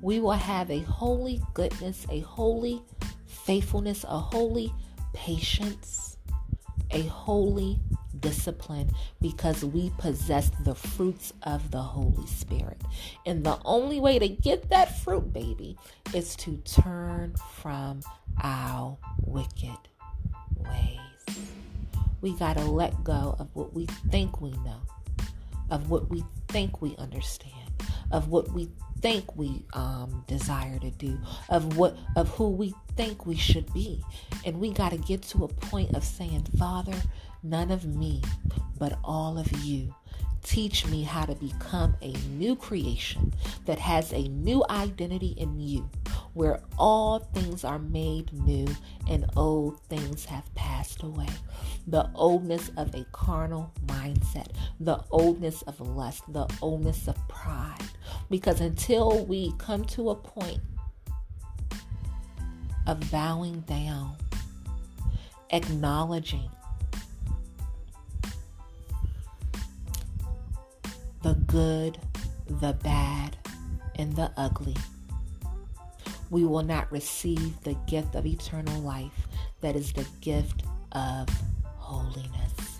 We 0.01 0.19
will 0.19 0.31
have 0.31 0.69
a 0.69 0.79
holy 0.79 1.41
goodness, 1.53 2.05
a 2.09 2.19
holy 2.19 2.81
faithfulness, 3.25 4.03
a 4.03 4.19
holy 4.19 4.73
patience, 5.13 6.17
a 6.91 7.01
holy 7.03 7.79
discipline 8.19 8.91
because 9.21 9.63
we 9.63 9.91
possess 9.97 10.51
the 10.63 10.75
fruits 10.75 11.33
of 11.43 11.71
the 11.71 11.81
Holy 11.81 12.27
Spirit. 12.27 12.81
And 13.25 13.43
the 13.43 13.57
only 13.65 13.99
way 13.99 14.19
to 14.19 14.27
get 14.27 14.69
that 14.69 14.99
fruit, 14.99 15.31
baby, 15.33 15.77
is 16.13 16.35
to 16.37 16.57
turn 16.57 17.35
from 17.61 18.01
our 18.41 18.97
wicked 19.25 19.77
ways. 20.59 21.37
We 22.21 22.33
got 22.33 22.57
to 22.57 22.65
let 22.65 23.03
go 23.03 23.35
of 23.39 23.47
what 23.53 23.73
we 23.73 23.85
think 24.09 24.41
we 24.41 24.51
know, 24.51 24.81
of 25.69 25.89
what 25.89 26.09
we 26.09 26.23
think 26.49 26.81
we 26.81 26.95
understand, 26.97 27.71
of 28.11 28.29
what 28.29 28.49
we 28.51 28.69
think 29.01 29.35
we 29.37 29.63
um, 29.73 30.23
desire 30.27 30.77
to 30.79 30.91
do, 30.91 31.17
of 31.49 31.77
what 31.77 31.97
of 32.15 32.27
who 32.29 32.49
we 32.49 32.73
think 32.95 33.25
we 33.25 33.35
should 33.35 33.71
be. 33.73 34.03
And 34.45 34.59
we 34.59 34.71
got 34.71 34.91
to 34.91 34.97
get 34.97 35.21
to 35.23 35.45
a 35.45 35.47
point 35.47 35.95
of 35.95 36.03
saying, 36.03 36.45
Father, 36.57 36.95
none 37.43 37.71
of 37.71 37.85
me, 37.85 38.21
but 38.77 38.97
all 39.03 39.37
of 39.37 39.51
you. 39.63 39.93
Teach 40.41 40.87
me 40.87 41.03
how 41.03 41.25
to 41.25 41.35
become 41.35 41.95
a 42.01 42.13
new 42.29 42.55
creation 42.55 43.33
that 43.65 43.77
has 43.77 44.13
a 44.13 44.29
new 44.29 44.63
identity 44.69 45.35
in 45.37 45.59
you, 45.59 45.89
where 46.33 46.61
all 46.77 47.19
things 47.19 47.63
are 47.63 47.79
made 47.79 48.31
new 48.33 48.67
and 49.09 49.25
old 49.35 49.79
things 49.81 50.25
have 50.25 50.53
passed 50.55 51.03
away. 51.03 51.27
The 51.87 52.09
oldness 52.13 52.71
of 52.77 52.93
a 52.93 53.05
carnal 53.11 53.73
mindset, 53.85 54.47
the 54.79 55.03
oldness 55.11 55.61
of 55.63 55.79
lust, 55.81 56.23
the 56.31 56.47
oldness 56.61 57.07
of 57.07 57.15
pride. 57.27 57.77
Because 58.29 58.61
until 58.61 59.25
we 59.25 59.53
come 59.57 59.85
to 59.85 60.11
a 60.11 60.15
point 60.15 60.59
of 62.87 63.11
bowing 63.11 63.61
down, 63.61 64.15
acknowledging 65.51 66.49
the 71.21 71.33
good, 71.47 71.99
the 72.47 72.73
bad, 72.73 73.37
and 73.95 74.15
the 74.15 74.31
ugly. 74.37 74.75
We 76.29 76.43
will 76.45 76.63
not 76.63 76.91
receive 76.91 77.61
the 77.63 77.75
gift 77.87 78.15
of 78.15 78.25
eternal 78.25 78.81
life 78.81 79.27
that 79.61 79.75
is 79.75 79.91
the 79.93 80.05
gift 80.21 80.63
of 80.91 81.27
holiness. 81.63 82.79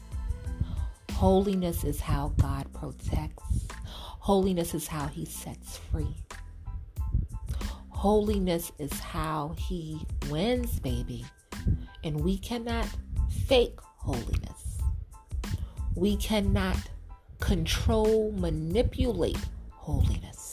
Holiness 1.14 1.84
is 1.84 2.00
how 2.00 2.34
God 2.38 2.72
protects, 2.74 3.68
holiness 3.84 4.74
is 4.74 4.88
how 4.88 5.08
He 5.08 5.26
sets 5.26 5.78
free. 5.92 6.16
Holiness 7.90 8.72
is 8.80 8.94
how 9.00 9.56
He 9.58 10.00
wins, 10.30 10.80
baby. 10.80 11.26
And 12.04 12.22
we 12.22 12.38
cannot 12.38 12.88
fake 13.48 13.78
holiness. 13.82 14.80
We 15.96 16.16
cannot 16.16 16.78
control, 17.42 18.32
manipulate 18.32 19.38
holiness. 19.72 20.49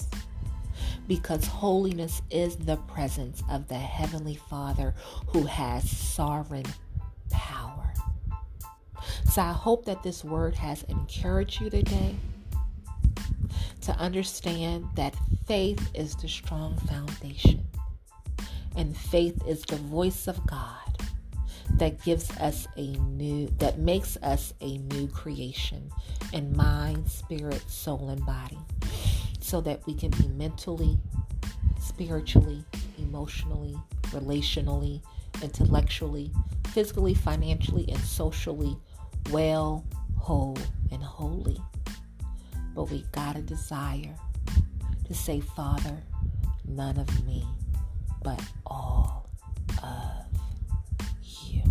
Because 1.07 1.45
holiness 1.47 2.21
is 2.31 2.57
the 2.57 2.77
presence 2.77 3.43
of 3.51 3.69
the 3.69 3.75
Heavenly 3.75 4.35
Father 4.35 4.95
who 5.29 5.45
has 5.45 5.89
sovereign 5.89 6.67
power. 7.31 7.95
So 9.31 9.43
I 9.43 9.53
hope 9.53 9.85
that 9.85 10.03
this 10.03 10.25
word 10.25 10.55
has 10.55 10.83
encouraged 10.85 11.61
you 11.61 11.71
today 11.71 12.17
to 13.83 13.93
understand 13.99 14.89
that 14.97 15.15
faith 15.47 15.91
is 15.95 16.17
the 16.17 16.29
strong 16.29 16.77
foundation, 16.89 17.65
and 18.75 18.97
faith 18.97 19.41
is 19.47 19.63
the 19.63 19.77
voice 19.77 20.27
of 20.27 20.45
God 20.47 20.81
that 21.75 22.03
gives 22.03 22.31
us 22.39 22.67
a 22.77 22.93
new, 22.99 23.49
that 23.59 23.79
makes 23.79 24.17
us 24.23 24.55
a 24.61 24.79
new 24.79 25.07
creation 25.09 25.91
in 26.33 26.57
mind, 26.57 27.09
spirit, 27.09 27.63
soul, 27.69 28.09
and 28.09 28.25
body, 28.25 28.59
so 29.47 29.61
that 29.61 29.87
we 29.87 29.95
can 29.95 30.11
be 30.11 30.27
mentally, 30.27 30.99
spiritually, 31.81 32.65
emotionally, 32.99 33.77
relationally, 34.07 35.01
intellectually, 35.41 36.33
physically, 36.71 37.15
financially, 37.15 37.89
and 37.89 38.01
socially 38.01 38.77
well, 39.31 39.85
whole, 40.17 40.59
and 40.91 41.01
holy. 41.01 41.61
But 42.75 42.91
we 42.91 43.05
got 43.13 43.37
a 43.37 43.41
desire 43.41 44.17
to 45.07 45.15
say, 45.15 45.39
Father, 45.39 46.03
none 46.67 46.99
of 46.99 47.25
me, 47.25 47.47
but 48.25 48.43
all 48.67 49.31
of 49.81 50.27
you. 51.23 51.63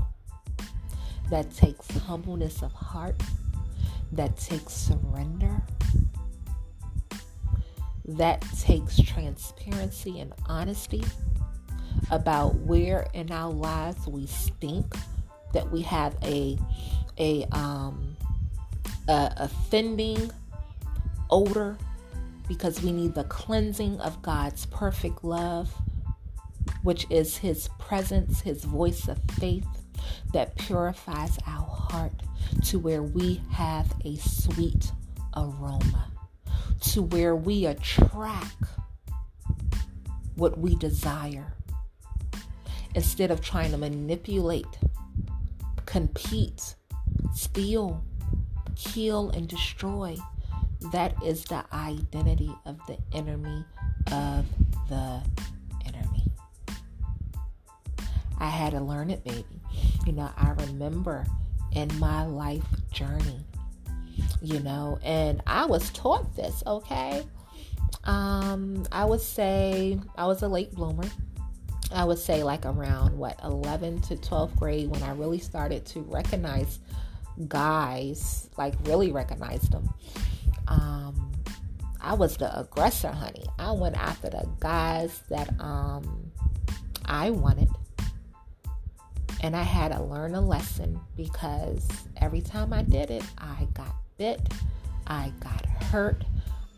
that 1.30 1.54
takes 1.54 1.90
humbleness 1.98 2.62
of 2.62 2.72
heart, 2.72 3.22
that 4.14 4.38
takes 4.38 4.72
surrender, 4.72 5.62
that 8.08 8.42
takes 8.60 9.02
transparency 9.02 10.20
and 10.20 10.34
honesty 10.48 11.04
about 12.12 12.56
where 12.56 13.08
in 13.14 13.32
our 13.32 13.52
lives 13.52 14.08
we 14.08 14.28
stink, 14.28 14.96
that 15.54 15.72
we 15.72 15.82
have 15.82 16.16
a 16.24 16.58
a 17.18 17.46
um 17.52 18.16
a 19.08 19.34
offending 19.38 20.32
odor 21.30 21.78
because 22.48 22.82
we 22.82 22.92
need 22.92 23.16
the 23.16 23.24
cleansing 23.26 24.00
of 24.02 24.22
God's 24.22 24.66
perfect 24.68 25.24
love, 25.24 25.74
which 26.84 27.08
is 27.10 27.38
his 27.38 27.70
presence, 27.80 28.42
his 28.42 28.64
voice 28.64 29.08
of 29.08 29.20
faith, 29.40 29.68
that 30.34 30.56
purifies 30.56 31.40
our 31.48 31.66
heart 31.66 32.22
to 32.66 32.78
where 32.78 33.02
we 33.02 33.42
have 33.52 33.92
a 34.04 34.16
sweet 34.18 34.92
aroma, 35.36 36.12
to 36.82 37.02
where 37.02 37.36
we 37.36 37.66
attract 37.66 38.56
what 40.36 40.58
we 40.58 40.76
desire 40.76 41.54
instead 42.94 43.32
of 43.32 43.42
trying 43.42 43.72
to 43.72 43.78
manipulate, 43.78 44.68
compete, 45.86 46.76
steal, 47.34 48.04
kill, 48.76 49.30
and 49.32 49.48
destroy. 49.48 50.16
That 50.92 51.16
is 51.24 51.46
the 51.46 51.66
identity 51.74 52.52
of 52.66 52.80
the 52.88 52.98
enemy 53.14 53.66
of 54.12 54.46
the 54.90 55.22
enemy. 55.86 56.24
I 58.40 58.48
had 58.48 58.72
to 58.72 58.82
learn 58.82 59.10
it, 59.10 59.24
baby. 59.24 59.62
You 60.06 60.14
know, 60.14 60.30
I 60.38 60.52
remember 60.52 61.26
in 61.72 61.90
my 62.00 62.26
life 62.26 62.66
journey, 62.92 63.46
you 64.46 64.60
know, 64.60 65.00
and 65.04 65.42
I 65.48 65.66
was 65.66 65.90
taught 65.92 66.36
this, 66.36 66.64
okay? 66.66 67.24
Um, 68.04 68.86
I 68.92 69.06
would 69.06 69.22
say 69.22 70.00
I 70.16 70.28
was 70.28 70.44
a 70.44 70.48
late 70.48 70.72
bloomer. 70.74 71.06
I 71.92 72.04
would 72.04 72.20
say 72.20 72.44
like 72.44 72.66
around 72.66 73.18
what 73.18 73.40
11 73.44 74.02
to 74.02 74.16
12th 74.16 74.56
grade 74.56 74.90
when 74.90 75.02
I 75.04 75.12
really 75.12 75.40
started 75.40 75.86
to 75.88 76.02
recognize 76.02 76.80
guys, 77.48 78.50
like 78.58 78.76
really 78.84 79.12
recognize 79.12 79.62
them. 79.64 79.90
Um, 80.68 81.32
I 82.02 82.14
was 82.14 82.38
the 82.38 82.58
aggressor, 82.60 83.12
honey. 83.12 83.46
I 83.58 83.72
went 83.72 83.98
after 83.98 84.30
the 84.30 84.48
guys 84.60 85.22
that 85.30 85.50
um 85.60 86.32
I 87.06 87.32
wanted. 87.32 87.70
And 89.42 89.56
I 89.56 89.64
had 89.64 89.92
to 89.92 90.02
learn 90.02 90.34
a 90.34 90.42
lesson 90.42 91.00
because 91.16 91.88
every 92.18 92.42
time 92.42 92.74
I 92.74 92.82
did 92.82 93.12
it, 93.12 93.24
I 93.38 93.68
got 93.74 93.94
bit, 94.18 94.40
I 95.08 95.32
got 95.40 95.66
hurt, 95.66 96.24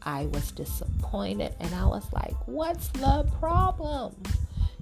I 0.01 0.25
was 0.27 0.51
disappointed, 0.51 1.53
and 1.59 1.73
I 1.75 1.85
was 1.85 2.11
like, 2.13 2.35
what's 2.47 2.87
the 2.89 3.29
problem? 3.39 4.15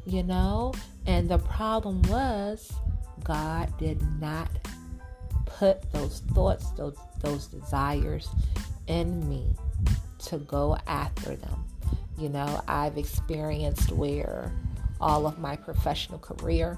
You 0.06 0.24
know? 0.24 0.74
And 1.06 1.30
the 1.30 1.40
problem 1.40 2.02
was 2.04 2.72
God 3.24 3.76
did 3.78 4.02
not 4.20 4.50
put 5.46 5.92
those 5.92 6.22
thoughts, 6.34 6.72
those 6.72 6.98
those 7.22 7.48
desires 7.48 8.28
in 8.88 9.28
me 9.28 9.48
to 10.20 10.38
go 10.38 10.78
after 10.88 11.36
them. 11.36 11.66
You 12.18 12.30
know, 12.30 12.62
I've 12.68 12.98
experienced 12.98 13.92
where 13.92 14.52
all 15.02 15.28
of 15.28 15.40
my 15.40 15.56
professional 15.56 16.20
career 16.20 16.78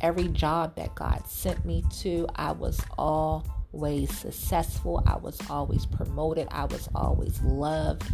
every 0.00 0.28
job 0.28 0.76
that 0.76 0.94
God 0.94 1.22
sent 1.26 1.64
me 1.64 1.82
to, 2.00 2.26
I 2.36 2.52
was 2.52 2.80
all 2.98 3.46
ways 3.74 4.16
successful. 4.16 5.02
I 5.06 5.16
was 5.16 5.38
always 5.50 5.86
promoted. 5.86 6.48
I 6.50 6.64
was 6.64 6.88
always 6.94 7.40
loved. 7.42 8.04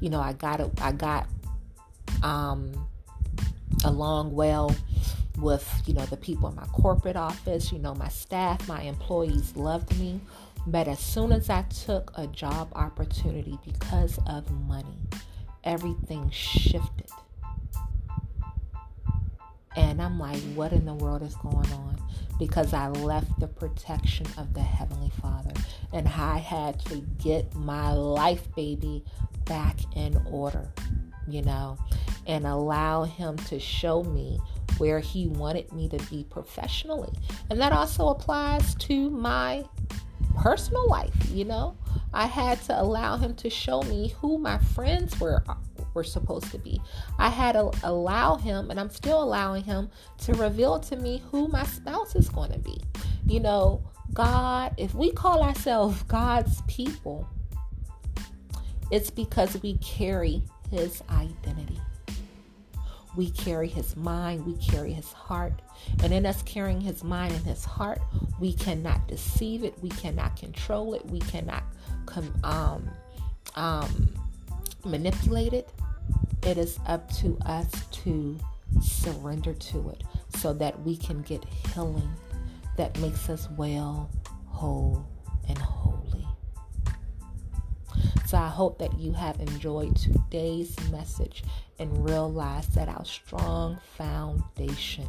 You 0.00 0.10
know, 0.10 0.20
I 0.20 0.32
got. 0.32 0.60
I 0.80 0.92
got 0.92 1.28
um, 2.22 2.88
along 3.84 4.34
well 4.34 4.74
with 5.38 5.82
you 5.86 5.94
know 5.94 6.04
the 6.06 6.16
people 6.16 6.48
in 6.48 6.56
my 6.56 6.66
corporate 6.66 7.16
office. 7.16 7.72
You 7.72 7.78
know, 7.78 7.94
my 7.94 8.08
staff, 8.08 8.66
my 8.68 8.82
employees 8.82 9.56
loved 9.56 9.98
me. 9.98 10.20
But 10.66 10.88
as 10.88 10.98
soon 10.98 11.32
as 11.32 11.48
I 11.48 11.62
took 11.62 12.12
a 12.16 12.26
job 12.26 12.70
opportunity 12.74 13.58
because 13.64 14.18
of 14.26 14.50
money, 14.50 14.98
everything 15.64 16.30
shifted. 16.30 17.10
And 19.76 20.02
I'm 20.02 20.18
like, 20.18 20.40
what 20.54 20.72
in 20.72 20.84
the 20.84 20.94
world 20.94 21.22
is 21.22 21.34
going 21.36 21.72
on? 21.72 21.96
Because 22.38 22.72
I 22.72 22.88
left 22.88 23.38
the 23.38 23.46
protection 23.46 24.26
of 24.36 24.52
the 24.54 24.62
Heavenly 24.62 25.12
Father. 25.20 25.52
And 25.92 26.08
I 26.08 26.38
had 26.38 26.80
to 26.86 26.96
get 27.18 27.54
my 27.54 27.92
life, 27.92 28.52
baby, 28.56 29.04
back 29.44 29.78
in 29.94 30.20
order, 30.30 30.72
you 31.28 31.42
know, 31.42 31.78
and 32.26 32.46
allow 32.46 33.04
Him 33.04 33.36
to 33.36 33.60
show 33.60 34.02
me 34.02 34.40
where 34.78 35.00
He 35.00 35.28
wanted 35.28 35.72
me 35.72 35.88
to 35.88 35.98
be 36.10 36.24
professionally. 36.24 37.12
And 37.48 37.60
that 37.60 37.72
also 37.72 38.08
applies 38.08 38.74
to 38.76 39.10
my 39.10 39.64
personal 40.36 40.88
life, 40.88 41.14
you 41.30 41.44
know. 41.44 41.76
I 42.12 42.26
had 42.26 42.60
to 42.64 42.80
allow 42.80 43.16
him 43.16 43.34
to 43.36 43.50
show 43.50 43.82
me 43.82 44.14
who 44.20 44.38
my 44.38 44.58
friends 44.58 45.18
were 45.20 45.44
were 45.94 46.04
supposed 46.04 46.50
to 46.52 46.58
be. 46.58 46.80
I 47.18 47.28
had 47.28 47.52
to 47.52 47.70
allow 47.82 48.36
him, 48.36 48.70
and 48.70 48.78
I'm 48.78 48.90
still 48.90 49.22
allowing 49.22 49.64
him 49.64 49.90
to 50.22 50.34
reveal 50.34 50.78
to 50.80 50.96
me 50.96 51.22
who 51.30 51.48
my 51.48 51.64
spouse 51.64 52.14
is 52.14 52.28
going 52.28 52.52
to 52.52 52.58
be. 52.58 52.80
You 53.26 53.40
know, 53.40 53.82
God, 54.12 54.74
if 54.76 54.94
we 54.94 55.12
call 55.12 55.42
ourselves 55.42 56.02
God's 56.04 56.62
people, 56.62 57.28
it's 58.90 59.10
because 59.10 59.60
we 59.62 59.78
carry 59.78 60.42
his 60.70 61.02
identity. 61.10 61.80
We 63.16 63.30
carry 63.30 63.68
his 63.68 63.96
mind, 63.96 64.46
we 64.46 64.56
carry 64.56 64.92
his 64.92 65.12
heart. 65.12 65.62
And 66.02 66.12
in 66.12 66.26
us 66.26 66.42
carrying 66.42 66.80
his 66.80 67.02
mind 67.02 67.34
and 67.34 67.44
his 67.44 67.64
heart, 67.64 68.00
we 68.38 68.52
cannot 68.52 69.08
deceive 69.08 69.64
it, 69.64 69.74
we 69.82 69.88
cannot 69.90 70.36
control 70.36 70.94
it, 70.94 71.04
we 71.06 71.20
cannot 71.20 71.64
um, 72.44 72.90
um, 73.56 74.08
manipulate 74.84 75.52
it. 75.52 75.68
It 76.42 76.58
is 76.58 76.78
up 76.86 77.10
to 77.16 77.38
us 77.44 77.68
to 77.92 78.38
surrender 78.82 79.52
to 79.52 79.90
it 79.90 80.04
so 80.36 80.52
that 80.54 80.80
we 80.82 80.96
can 80.96 81.22
get 81.22 81.44
healing 81.74 82.10
that 82.76 82.98
makes 83.00 83.28
us 83.28 83.48
well, 83.56 84.10
whole, 84.46 85.06
and 85.48 85.58
holy. 85.58 86.26
So 88.26 88.38
I 88.38 88.48
hope 88.48 88.78
that 88.78 88.98
you 88.98 89.12
have 89.12 89.40
enjoyed 89.40 89.96
today's 89.96 90.78
message 90.90 91.42
and 91.78 92.08
realize 92.08 92.68
that 92.68 92.88
our 92.88 93.04
strong 93.04 93.78
foundation 93.96 95.08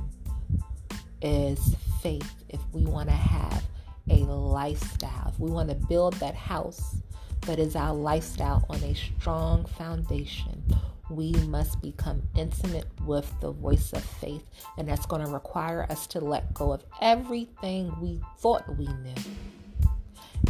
is 1.21 1.75
faith 2.01 2.33
if 2.49 2.59
we 2.73 2.83
want 2.85 3.09
to 3.09 3.15
have 3.15 3.63
a 4.11 4.25
lifestyle, 4.25 5.29
if 5.29 5.39
we 5.39 5.49
want 5.49 5.69
to 5.69 5.75
build 5.75 6.13
that 6.15 6.35
house 6.35 6.97
that 7.41 7.59
is 7.59 7.75
our 7.75 7.93
lifestyle 7.93 8.65
on 8.69 8.77
a 8.83 8.93
strong 8.93 9.65
foundation, 9.65 10.63
we 11.09 11.31
must 11.47 11.81
become 11.81 12.21
intimate 12.35 12.87
with 13.05 13.31
the 13.41 13.51
voice 13.51 13.91
of 13.93 14.03
faith. 14.03 14.43
And 14.77 14.87
that's 14.87 15.05
going 15.05 15.25
to 15.25 15.31
require 15.31 15.85
us 15.89 16.07
to 16.07 16.19
let 16.19 16.53
go 16.53 16.71
of 16.71 16.83
everything 17.01 17.93
we 17.99 18.21
thought 18.39 18.63
we 18.77 18.85
knew 18.85 19.15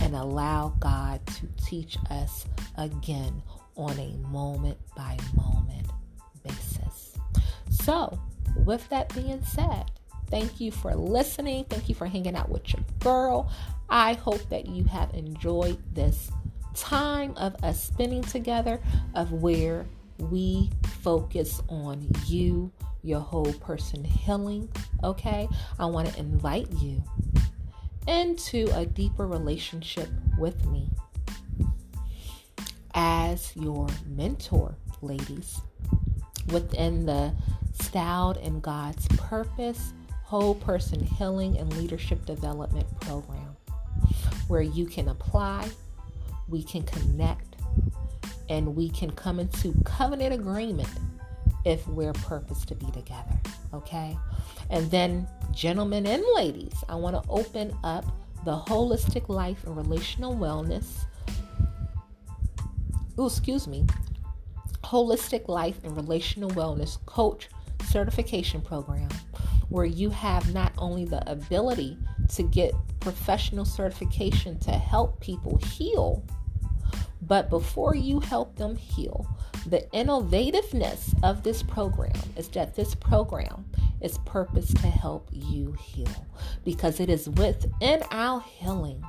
and 0.01 0.15
allow 0.15 0.73
God 0.79 1.25
to 1.27 1.47
teach 1.65 1.97
us 2.09 2.45
again 2.77 3.41
on 3.75 3.97
a 3.97 4.15
moment 4.27 4.77
by 4.95 5.17
moment 5.35 5.87
basis. 6.43 7.17
So, 7.69 8.19
with 8.65 8.87
that 8.89 9.13
being 9.13 9.43
said, 9.43 9.91
thank 10.31 10.59
you 10.59 10.71
for 10.71 10.95
listening. 10.95 11.65
Thank 11.65 11.89
you 11.89 11.95
for 11.95 12.07
hanging 12.07 12.35
out 12.35 12.49
with 12.49 12.73
your 12.73 12.83
girl. 12.99 13.51
I 13.89 14.13
hope 14.13 14.41
that 14.49 14.65
you 14.65 14.85
have 14.85 15.13
enjoyed 15.13 15.77
this 15.93 16.31
time 16.73 17.33
of 17.35 17.61
us 17.63 17.83
spending 17.83 18.23
together, 18.23 18.79
of 19.13 19.31
where 19.33 19.85
we 20.17 20.71
focus 21.01 21.61
on 21.67 22.07
you, 22.25 22.71
your 23.03 23.19
whole 23.19 23.53
person 23.53 24.03
healing. 24.03 24.69
Okay, 25.03 25.47
I 25.77 25.85
want 25.85 26.07
to 26.07 26.19
invite 26.19 26.71
you 26.79 27.03
into 28.07 28.67
a 28.73 28.85
deeper 28.85 29.27
relationship 29.27 30.09
with 30.39 30.65
me 30.65 30.89
as 32.93 33.55
your 33.55 33.87
mentor, 34.07 34.75
ladies, 35.01 35.61
within 36.47 37.05
the 37.05 37.33
Styled 37.73 38.37
and 38.37 38.61
God's 38.61 39.07
Purpose 39.09 39.93
Whole 40.31 40.55
Person 40.55 41.03
Healing 41.03 41.57
and 41.57 41.75
Leadership 41.77 42.25
Development 42.25 42.87
Program, 43.01 43.57
where 44.47 44.61
you 44.61 44.85
can 44.85 45.09
apply 45.09 45.69
we 46.47 46.63
can 46.63 46.83
connect 46.83 47.57
and 48.47 48.77
we 48.77 48.87
can 48.89 49.11
come 49.11 49.41
into 49.41 49.73
covenant 49.83 50.33
agreement 50.33 50.87
if 51.65 51.85
we're 51.85 52.13
purposed 52.13 52.69
to 52.69 52.75
be 52.75 52.89
together. 52.91 53.37
Okay. 53.73 54.17
And 54.69 54.89
then, 54.89 55.27
gentlemen 55.51 56.07
and 56.07 56.23
ladies, 56.33 56.81
I 56.87 56.95
want 56.95 57.21
to 57.21 57.29
open 57.29 57.75
up 57.83 58.05
the 58.45 58.57
holistic 58.57 59.27
life 59.27 59.65
and 59.65 59.75
relational 59.75 60.33
wellness. 60.33 60.85
Oh, 63.17 63.25
excuse 63.25 63.67
me. 63.67 63.85
Holistic 64.85 65.49
life 65.49 65.83
and 65.83 65.93
relational 65.93 66.51
wellness 66.51 67.05
coach 67.05 67.49
certification 67.85 68.61
program 68.61 69.09
where 69.71 69.85
you 69.85 70.09
have 70.09 70.53
not 70.53 70.71
only 70.77 71.05
the 71.05 71.29
ability 71.29 71.97
to 72.29 72.43
get 72.43 72.73
professional 72.99 73.65
certification 73.65 74.59
to 74.59 74.71
help 74.71 75.19
people 75.19 75.57
heal 75.57 76.23
but 77.21 77.49
before 77.49 77.95
you 77.95 78.19
help 78.19 78.55
them 78.55 78.75
heal, 78.75 79.27
the 79.67 79.87
innovativeness 79.93 81.13
of 81.23 81.43
this 81.43 81.61
program 81.61 82.19
is 82.35 82.49
that 82.49 82.75
this 82.75 82.95
program 82.95 83.65
is 84.01 84.17
purposed 84.25 84.77
to 84.77 84.87
help 84.87 85.29
you 85.31 85.73
heal 85.73 86.27
because 86.65 86.99
it 86.99 87.09
is 87.09 87.29
within 87.29 88.01
our 88.11 88.41
healing 88.41 89.03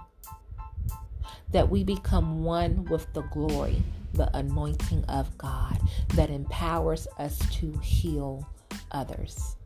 that 1.50 1.68
we 1.68 1.82
become 1.82 2.44
one 2.44 2.84
with 2.84 3.12
the 3.14 3.22
glory, 3.22 3.82
the 4.12 4.34
anointing 4.36 5.04
of 5.06 5.36
God 5.38 5.80
that 6.14 6.30
empowers 6.30 7.08
us 7.18 7.38
to 7.56 7.72
heal 7.78 8.46
others. 8.90 9.56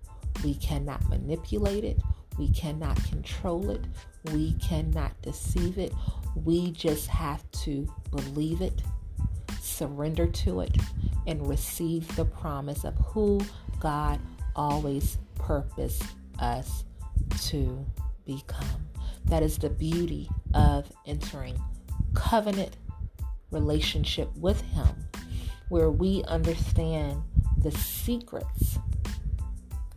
We 0.44 0.54
cannot 0.54 1.08
manipulate 1.08 1.84
it, 1.84 2.00
we 2.38 2.48
cannot 2.50 3.02
control 3.04 3.70
it, 3.70 3.84
we 4.32 4.52
cannot 4.54 5.20
deceive 5.22 5.78
it, 5.78 5.92
we 6.34 6.70
just 6.72 7.08
have 7.08 7.48
to 7.62 7.88
believe 8.10 8.60
it, 8.60 8.82
surrender 9.60 10.26
to 10.26 10.60
it, 10.60 10.76
and 11.26 11.46
receive 11.46 12.14
the 12.16 12.24
promise 12.24 12.84
of 12.84 12.94
who 12.96 13.40
God 13.80 14.20
always 14.54 15.18
purposed 15.34 16.04
us 16.38 16.84
to 17.46 17.84
become. 18.24 18.88
That 19.24 19.42
is 19.42 19.58
the 19.58 19.70
beauty 19.70 20.28
of 20.54 20.90
entering 21.06 21.60
covenant 22.14 22.76
relationship 23.50 24.34
with 24.36 24.60
Him, 24.60 25.08
where 25.68 25.90
we 25.90 26.22
understand 26.24 27.22
the 27.58 27.72
secrets 27.72 28.78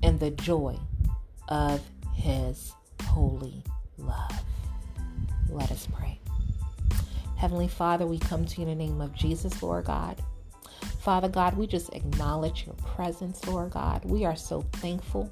and 0.03 0.19
the 0.19 0.31
joy 0.31 0.77
of 1.47 1.81
His 2.13 2.73
holy 3.03 3.63
love. 3.97 4.43
Let 5.49 5.71
us 5.71 5.87
pray. 5.91 6.19
Heavenly 7.37 7.67
Father, 7.67 8.05
we 8.05 8.19
come 8.19 8.45
to 8.45 8.61
you 8.61 8.67
in 8.67 8.77
the 8.77 8.85
name 8.85 9.01
of 9.01 9.15
Jesus, 9.15 9.63
Lord 9.63 9.85
God. 9.85 10.21
Father 10.99 11.29
God, 11.29 11.57
we 11.57 11.67
just 11.67 11.93
acknowledge 11.93 12.65
your 12.65 12.75
presence, 12.75 13.45
Lord 13.47 13.71
God. 13.71 14.03
We 14.03 14.25
are 14.25 14.35
so 14.35 14.61
thankful 14.73 15.31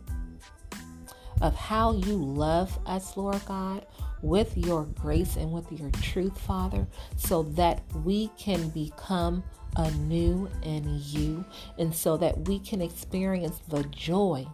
of 1.42 1.56
how 1.56 1.94
you 1.94 2.16
love 2.16 2.80
us, 2.86 3.16
Lord 3.18 3.44
God, 3.46 3.86
with 4.22 4.58
your 4.58 4.86
grace 4.86 5.36
and 5.36 5.52
with 5.52 5.72
your 5.72 5.92
truth, 6.02 6.38
Father, 6.40 6.88
so 7.18 7.44
that 7.44 7.84
we 8.04 8.30
can 8.38 8.70
become 8.70 9.44
anew 9.78 10.50
in 10.64 11.00
you 11.04 11.46
and 11.78 11.96
so 11.96 12.18
that 12.18 12.48
we 12.48 12.60
can 12.60 12.82
experience 12.82 13.62
the 13.70 13.84
joy 13.84 14.46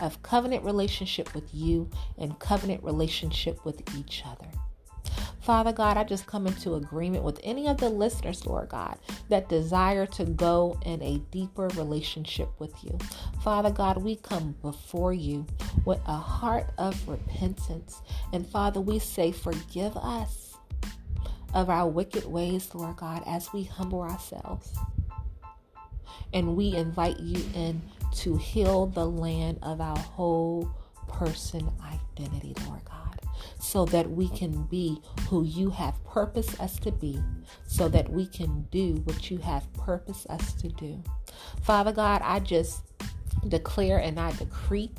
of 0.00 0.22
covenant 0.22 0.64
relationship 0.64 1.34
with 1.34 1.54
you 1.54 1.88
and 2.18 2.38
covenant 2.38 2.82
relationship 2.82 3.64
with 3.64 3.82
each 3.96 4.22
other. 4.26 4.48
Father 5.40 5.72
God, 5.72 5.96
I 5.96 6.02
just 6.02 6.26
come 6.26 6.48
into 6.48 6.74
agreement 6.74 7.22
with 7.22 7.38
any 7.44 7.68
of 7.68 7.76
the 7.76 7.88
listeners, 7.88 8.44
Lord 8.46 8.68
God, 8.68 8.98
that 9.28 9.48
desire 9.48 10.04
to 10.06 10.24
go 10.24 10.76
in 10.84 11.00
a 11.02 11.18
deeper 11.30 11.68
relationship 11.76 12.48
with 12.58 12.74
you. 12.82 12.98
Father 13.44 13.70
God, 13.70 13.98
we 13.98 14.16
come 14.16 14.56
before 14.60 15.12
you 15.12 15.46
with 15.84 16.00
a 16.06 16.16
heart 16.16 16.70
of 16.78 17.08
repentance. 17.08 18.02
And 18.32 18.44
Father, 18.44 18.80
we 18.80 18.98
say, 18.98 19.30
forgive 19.30 19.96
us 19.96 20.45
of 21.54 21.70
our 21.70 21.88
wicked 21.88 22.24
ways, 22.24 22.74
Lord 22.74 22.96
God, 22.96 23.22
as 23.26 23.52
we 23.52 23.64
humble 23.64 24.02
ourselves. 24.02 24.74
And 26.32 26.56
we 26.56 26.74
invite 26.74 27.18
you 27.20 27.42
in 27.54 27.82
to 28.16 28.36
heal 28.36 28.86
the 28.86 29.06
land 29.06 29.58
of 29.62 29.80
our 29.80 29.98
whole 29.98 30.70
person 31.08 31.70
identity, 31.82 32.54
Lord 32.66 32.84
God 32.84 33.06
so 33.58 33.84
that 33.86 34.10
we 34.10 34.28
can 34.28 34.62
be 34.64 35.00
who 35.28 35.44
you 35.44 35.70
have 35.70 36.02
purposed 36.04 36.60
us 36.60 36.78
to 36.80 36.92
be, 36.92 37.20
so 37.66 37.88
that 37.88 38.08
we 38.08 38.26
can 38.26 38.62
do 38.70 38.94
what 39.04 39.30
you 39.30 39.38
have 39.38 39.72
purposed 39.74 40.28
us 40.30 40.52
to 40.54 40.68
do. 40.68 41.02
Father 41.62 41.92
God, 41.92 42.22
I 42.24 42.40
just 42.40 42.82
declare 43.48 43.98
and 43.98 44.18
I 44.18 44.32
decree 44.32 44.92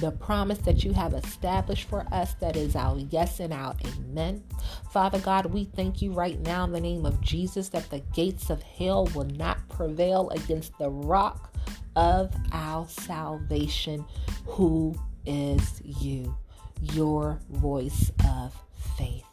the 0.00 0.10
promise 0.12 0.58
that 0.58 0.84
you 0.84 0.92
have 0.92 1.14
established 1.14 1.88
for 1.88 2.06
us 2.12 2.34
that 2.34 2.56
is 2.56 2.76
our 2.76 2.98
yes 2.98 3.40
and 3.40 3.52
our 3.52 3.74
amen. 3.84 4.44
Father 4.90 5.18
God, 5.18 5.46
we 5.46 5.64
thank 5.64 6.00
you 6.00 6.12
right 6.12 6.38
now 6.40 6.64
in 6.64 6.72
the 6.72 6.80
name 6.80 7.04
of 7.04 7.20
Jesus 7.20 7.68
that 7.70 7.90
the 7.90 8.00
gates 8.14 8.50
of 8.50 8.62
hell 8.62 9.06
will 9.14 9.24
not 9.24 9.68
prevail 9.68 10.30
against 10.30 10.76
the 10.78 10.90
rock 10.90 11.52
of 11.96 12.32
our 12.52 12.86
salvation, 12.88 14.04
who 14.46 14.94
is 15.26 15.82
you 15.84 16.36
your 16.80 17.40
voice 17.50 18.12
of 18.24 18.54
faith. 18.96 19.24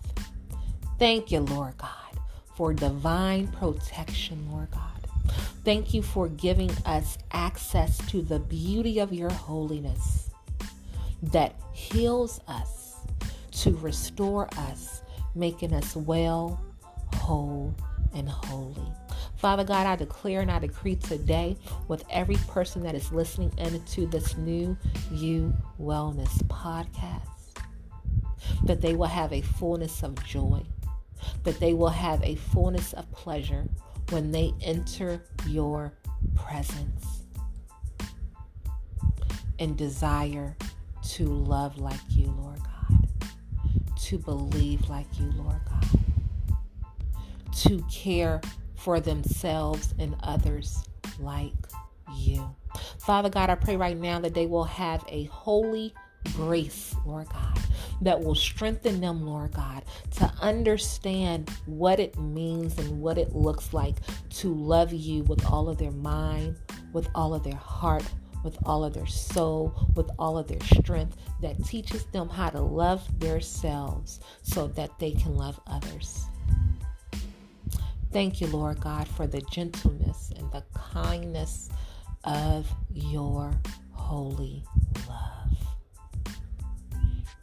Thank 0.97 1.31
you, 1.31 1.41
Lord 1.41 1.77
God, 1.77 2.19
for 2.55 2.73
divine 2.73 3.47
protection, 3.49 4.49
Lord 4.51 4.71
God. 4.71 4.94
Thank 5.65 5.95
you 5.95 6.03
for 6.03 6.29
giving 6.29 6.69
us 6.85 7.17
access 7.31 7.97
to 8.09 8.21
the 8.21 8.37
beauty 8.37 8.99
of 8.99 9.11
your 9.11 9.31
holiness 9.31 10.29
that 11.23 11.55
heals 11.73 12.39
us, 12.47 12.97
to 13.51 13.75
restore 13.77 14.47
us, 14.59 15.01
making 15.33 15.73
us 15.73 15.95
well, 15.95 16.63
whole, 17.15 17.73
and 18.13 18.29
holy. 18.29 18.93
Father 19.37 19.63
God, 19.63 19.87
I 19.87 19.95
declare 19.95 20.41
and 20.41 20.51
I 20.51 20.59
decree 20.59 20.97
today 20.97 21.57
with 21.87 22.03
every 22.11 22.37
person 22.47 22.83
that 22.83 22.93
is 22.93 23.11
listening 23.11 23.51
into 23.57 24.05
this 24.05 24.37
new 24.37 24.77
You 25.11 25.51
Wellness 25.81 26.43
podcast 26.43 27.21
that 28.65 28.81
they 28.81 28.93
will 28.93 29.07
have 29.07 29.33
a 29.33 29.41
fullness 29.41 30.03
of 30.03 30.23
joy, 30.23 30.61
that 31.43 31.59
they 31.59 31.73
will 31.73 31.89
have 31.89 32.23
a 32.23 32.35
fullness 32.35 32.93
of 32.93 33.11
pleasure 33.11 33.67
when 34.09 34.31
they 34.31 34.53
enter 34.61 35.21
your 35.47 35.93
presence 36.35 37.05
and 39.59 39.77
desire 39.77 40.55
to 41.03 41.25
love 41.25 41.77
like 41.77 41.99
you, 42.09 42.27
Lord 42.39 42.59
God, 42.59 43.29
to 44.01 44.17
believe 44.17 44.89
like 44.89 45.07
you, 45.19 45.31
Lord 45.35 45.61
God, 45.69 45.85
to 47.53 47.83
care 47.91 48.41
for 48.75 48.99
themselves 48.99 49.93
and 49.97 50.15
others 50.23 50.83
like 51.19 51.53
you. 52.15 52.55
Father 52.99 53.29
God, 53.29 53.49
I 53.49 53.55
pray 53.55 53.77
right 53.77 53.97
now 53.97 54.19
that 54.19 54.33
they 54.33 54.45
will 54.45 54.63
have 54.65 55.03
a 55.07 55.23
holy 55.25 55.93
grace, 56.33 56.95
Lord 57.05 57.27
God, 57.29 57.59
that 58.01 58.19
will 58.21 58.35
strengthen 58.35 59.01
them, 59.01 59.25
Lord 59.25 59.53
God, 59.53 59.83
to 60.17 60.31
understand 60.41 61.49
what 61.65 61.99
it 61.99 62.17
means 62.19 62.77
and 62.77 63.01
what 63.01 63.17
it 63.17 63.35
looks 63.35 63.73
like 63.73 63.95
to 64.31 64.53
love 64.53 64.93
you 64.93 65.23
with 65.23 65.45
all 65.45 65.69
of 65.69 65.77
their 65.77 65.91
mind, 65.91 66.57
with 66.93 67.07
all 67.15 67.33
of 67.33 67.43
their 67.43 67.55
heart, 67.55 68.03
with 68.43 68.57
all 68.65 68.83
of 68.83 68.93
their 68.93 69.07
soul, 69.07 69.73
with 69.95 70.09
all 70.19 70.37
of 70.37 70.47
their 70.47 70.61
strength, 70.61 71.17
that 71.41 71.63
teaches 71.65 72.05
them 72.07 72.29
how 72.29 72.49
to 72.49 72.61
love 72.61 73.01
themselves 73.19 74.19
so 74.43 74.67
that 74.67 74.97
they 74.99 75.11
can 75.11 75.35
love 75.35 75.59
others. 75.67 76.25
Thank 78.11 78.39
you, 78.39 78.47
Lord 78.47 78.79
God, 78.79 79.07
for 79.07 79.27
the 79.27 79.41
gentleness 79.51 80.31
and 80.37 80.49
the 80.51 80.63
kindness 80.73 81.69
of 82.23 82.71
your 82.93 83.51
holy 83.91 84.63
love. 85.09 85.44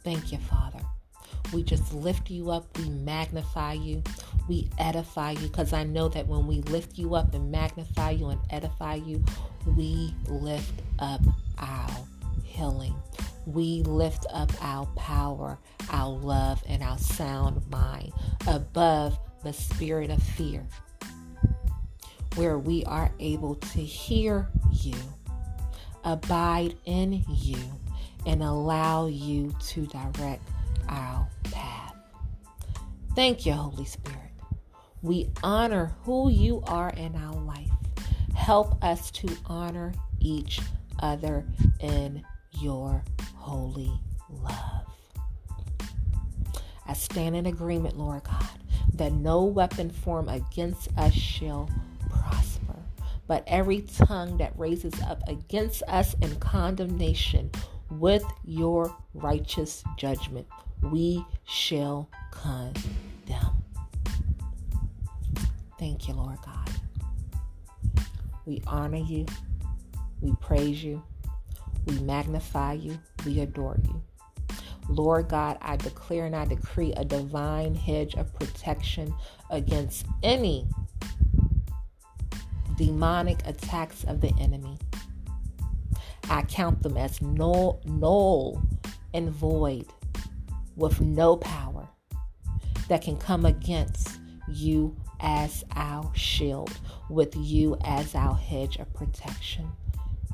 Thank 0.03 0.31
you, 0.31 0.37
Father. 0.37 0.79
We 1.53 1.63
just 1.63 1.93
lift 1.93 2.29
you 2.29 2.49
up, 2.51 2.77
we 2.77 2.89
magnify 2.89 3.73
you, 3.73 4.01
we 4.47 4.69
edify 4.79 5.31
you, 5.31 5.47
because 5.47 5.71
I 5.71 5.83
know 5.83 6.07
that 6.09 6.27
when 6.27 6.47
we 6.47 6.61
lift 6.61 6.97
you 6.97 7.15
up 7.15 7.33
and 7.33 7.51
magnify 7.51 8.11
you 8.11 8.29
and 8.29 8.39
edify 8.49 8.95
you, 8.95 9.23
we 9.77 10.13
lift 10.27 10.81
up 10.99 11.21
our 11.59 11.89
healing. 12.43 12.95
We 13.45 13.83
lift 13.83 14.25
up 14.33 14.51
our 14.61 14.85
power, 14.95 15.59
our 15.89 16.09
love, 16.09 16.63
and 16.67 16.81
our 16.81 16.97
sound 16.97 17.61
mind 17.69 18.13
above 18.47 19.17
the 19.43 19.53
spirit 19.53 20.09
of 20.09 20.23
fear, 20.23 20.65
where 22.35 22.57
we 22.57 22.83
are 22.85 23.11
able 23.19 23.55
to 23.55 23.79
hear 23.79 24.49
you, 24.71 24.95
abide 26.03 26.75
in 26.85 27.23
you 27.29 27.57
and 28.25 28.41
allow 28.43 29.07
you 29.07 29.53
to 29.67 29.85
direct 29.87 30.47
our 30.89 31.27
path. 31.43 31.95
Thank 33.15 33.45
you, 33.45 33.53
Holy 33.53 33.85
Spirit. 33.85 34.19
We 35.01 35.29
honor 35.43 35.93
who 36.03 36.29
you 36.29 36.63
are 36.65 36.89
in 36.91 37.15
our 37.15 37.35
life. 37.35 37.69
Help 38.35 38.83
us 38.83 39.11
to 39.11 39.27
honor 39.45 39.93
each 40.19 40.59
other 40.99 41.45
in 41.79 42.23
your 42.59 43.03
holy 43.35 43.91
love. 44.29 44.87
I 46.87 46.93
stand 46.93 47.35
in 47.35 47.45
agreement, 47.45 47.97
Lord 47.97 48.23
God, 48.23 48.47
that 48.95 49.13
no 49.13 49.43
weapon 49.45 49.89
formed 49.89 50.29
against 50.29 50.89
us 50.97 51.13
shall 51.13 51.69
prosper, 52.09 52.79
but 53.27 53.43
every 53.47 53.81
tongue 53.81 54.37
that 54.37 54.57
raises 54.57 54.93
up 55.01 55.21
against 55.27 55.83
us 55.87 56.15
in 56.21 56.35
condemnation 56.37 57.51
with 57.99 58.23
your 58.45 58.95
righteous 59.13 59.83
judgment 59.97 60.47
we 60.91 61.25
shall 61.45 62.09
condemn. 62.31 63.63
Thank 65.79 66.07
you, 66.07 66.13
Lord 66.13 66.37
God. 66.45 66.69
We 68.45 68.61
honor 68.67 68.97
you. 68.97 69.25
We 70.21 70.33
praise 70.41 70.83
you. 70.83 71.03
We 71.85 71.99
magnify 71.99 72.73
you. 72.73 72.99
We 73.25 73.39
adore 73.39 73.77
you. 73.83 74.01
Lord 74.89 75.29
God, 75.29 75.57
I 75.61 75.77
declare 75.77 76.25
and 76.25 76.35
I 76.35 76.45
decree 76.45 76.93
a 76.93 77.05
divine 77.05 77.75
hedge 77.75 78.15
of 78.15 78.33
protection 78.33 79.13
against 79.49 80.05
any 80.21 80.67
demonic 82.77 83.45
attacks 83.47 84.03
of 84.03 84.19
the 84.19 84.33
enemy. 84.39 84.77
I 86.29 86.43
count 86.43 86.83
them 86.83 86.97
as 86.97 87.21
null, 87.21 87.81
null 87.85 88.61
and 89.13 89.29
void 89.29 89.85
with 90.75 91.01
no 91.01 91.37
power 91.37 91.87
that 92.87 93.01
can 93.01 93.17
come 93.17 93.45
against 93.45 94.19
you 94.47 94.95
as 95.19 95.63
our 95.75 96.11
shield, 96.15 96.77
with 97.09 97.35
you 97.35 97.77
as 97.83 98.15
our 98.15 98.35
hedge 98.35 98.77
of 98.77 98.93
protection. 98.93 99.69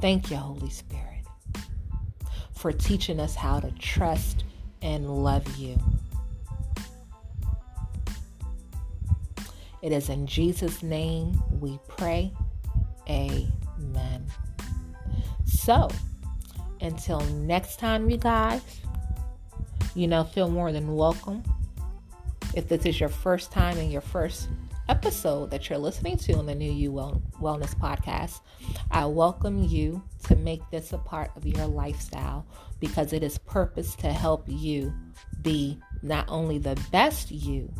Thank 0.02 0.32
you, 0.32 0.38
Holy 0.38 0.70
Spirit, 0.70 1.26
for 2.56 2.72
teaching 2.72 3.20
us 3.20 3.36
how 3.36 3.60
to 3.60 3.72
trust 3.72 4.46
and 4.82 5.24
love 5.24 5.58
you. 5.58 5.78
It 9.82 9.92
is 9.92 10.10
in 10.10 10.28
Jesus' 10.28 10.84
name 10.84 11.42
we 11.60 11.80
pray. 11.88 12.34
Amen. 13.10 13.59
So, 15.70 15.88
until 16.82 17.20
next 17.20 17.78
time, 17.78 18.10
you 18.10 18.18
guys, 18.18 18.64
you 19.94 20.08
know, 20.08 20.24
feel 20.24 20.50
more 20.50 20.72
than 20.72 20.96
welcome. 20.96 21.44
If 22.56 22.68
this 22.68 22.88
is 22.88 23.00
your 23.00 23.10
first 23.10 23.52
time 23.52 23.78
and 23.78 23.92
your 23.92 24.02
first 24.02 24.50
episode 24.88 25.52
that 25.52 25.70
you're 25.70 25.78
listening 25.78 26.18
to 26.18 26.34
on 26.40 26.48
the 26.48 26.56
New 26.56 26.72
You 26.72 26.90
Wellness 26.90 27.78
Podcast, 27.80 28.42
I 28.90 29.06
welcome 29.06 29.64
you 29.64 30.02
to 30.24 30.36
make 30.38 30.68
this 30.72 30.92
a 30.92 30.98
part 30.98 31.30
of 31.36 31.46
your 31.46 31.68
lifestyle 31.68 32.48
because 32.80 33.14
it 33.14 33.22
is 33.22 33.38
purpose 33.38 33.94
to 33.98 34.12
help 34.12 34.46
you 34.48 34.92
be 35.44 35.78
not 36.02 36.26
only 36.30 36.58
the 36.58 36.82
best 36.92 37.30
you, 37.30 37.72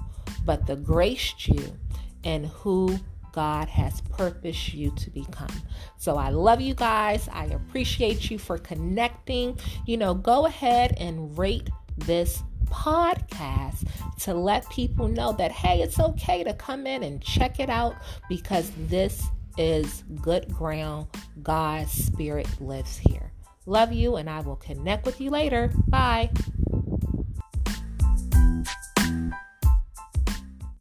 but 0.46 0.68
the 0.68 0.76
graced 0.76 1.48
you 1.48 1.76
and 2.24 2.46
who 2.46 3.00
God 3.32 3.68
has 3.70 4.02
purposed 4.02 4.74
you 4.74 4.92
to 4.92 5.10
become. 5.10 5.52
So 5.98 6.18
I 6.18 6.30
love 6.30 6.62
you 6.62 6.74
guys. 6.74 7.30
I 7.32 7.46
appreciate 7.46 8.30
you 8.30 8.38
for 8.38 8.58
connecting. 8.58 9.58
You 9.86 9.98
know, 9.98 10.14
go 10.14 10.46
ahead 10.46 10.96
and 10.98 11.38
rate 11.38 11.70
this 11.98 12.44
podcast 12.66 13.88
to 14.20 14.34
let 14.34 14.70
people 14.70 15.08
know 15.08 15.34
that, 15.34 15.52
hey, 15.52 15.82
it's 15.82 16.00
okay 16.00 16.44
to 16.44 16.54
come 16.54 16.86
in 16.88 17.04
and 17.04 17.22
check 17.22 17.60
it 17.60 17.70
out 17.70 17.96
because 18.28 18.72
this 18.88 19.28
is 19.58 20.04
good 20.22 20.54
ground. 20.54 21.08
God's 21.44 21.92
Spirit 21.92 22.48
lives 22.62 22.98
here. 22.98 23.32
Love 23.66 23.92
you, 23.92 24.16
and 24.16 24.30
I 24.30 24.42
will 24.42 24.56
connect 24.56 25.06
with 25.06 25.20
you 25.22 25.30
later. 25.30 25.72
Bye. 25.88 26.32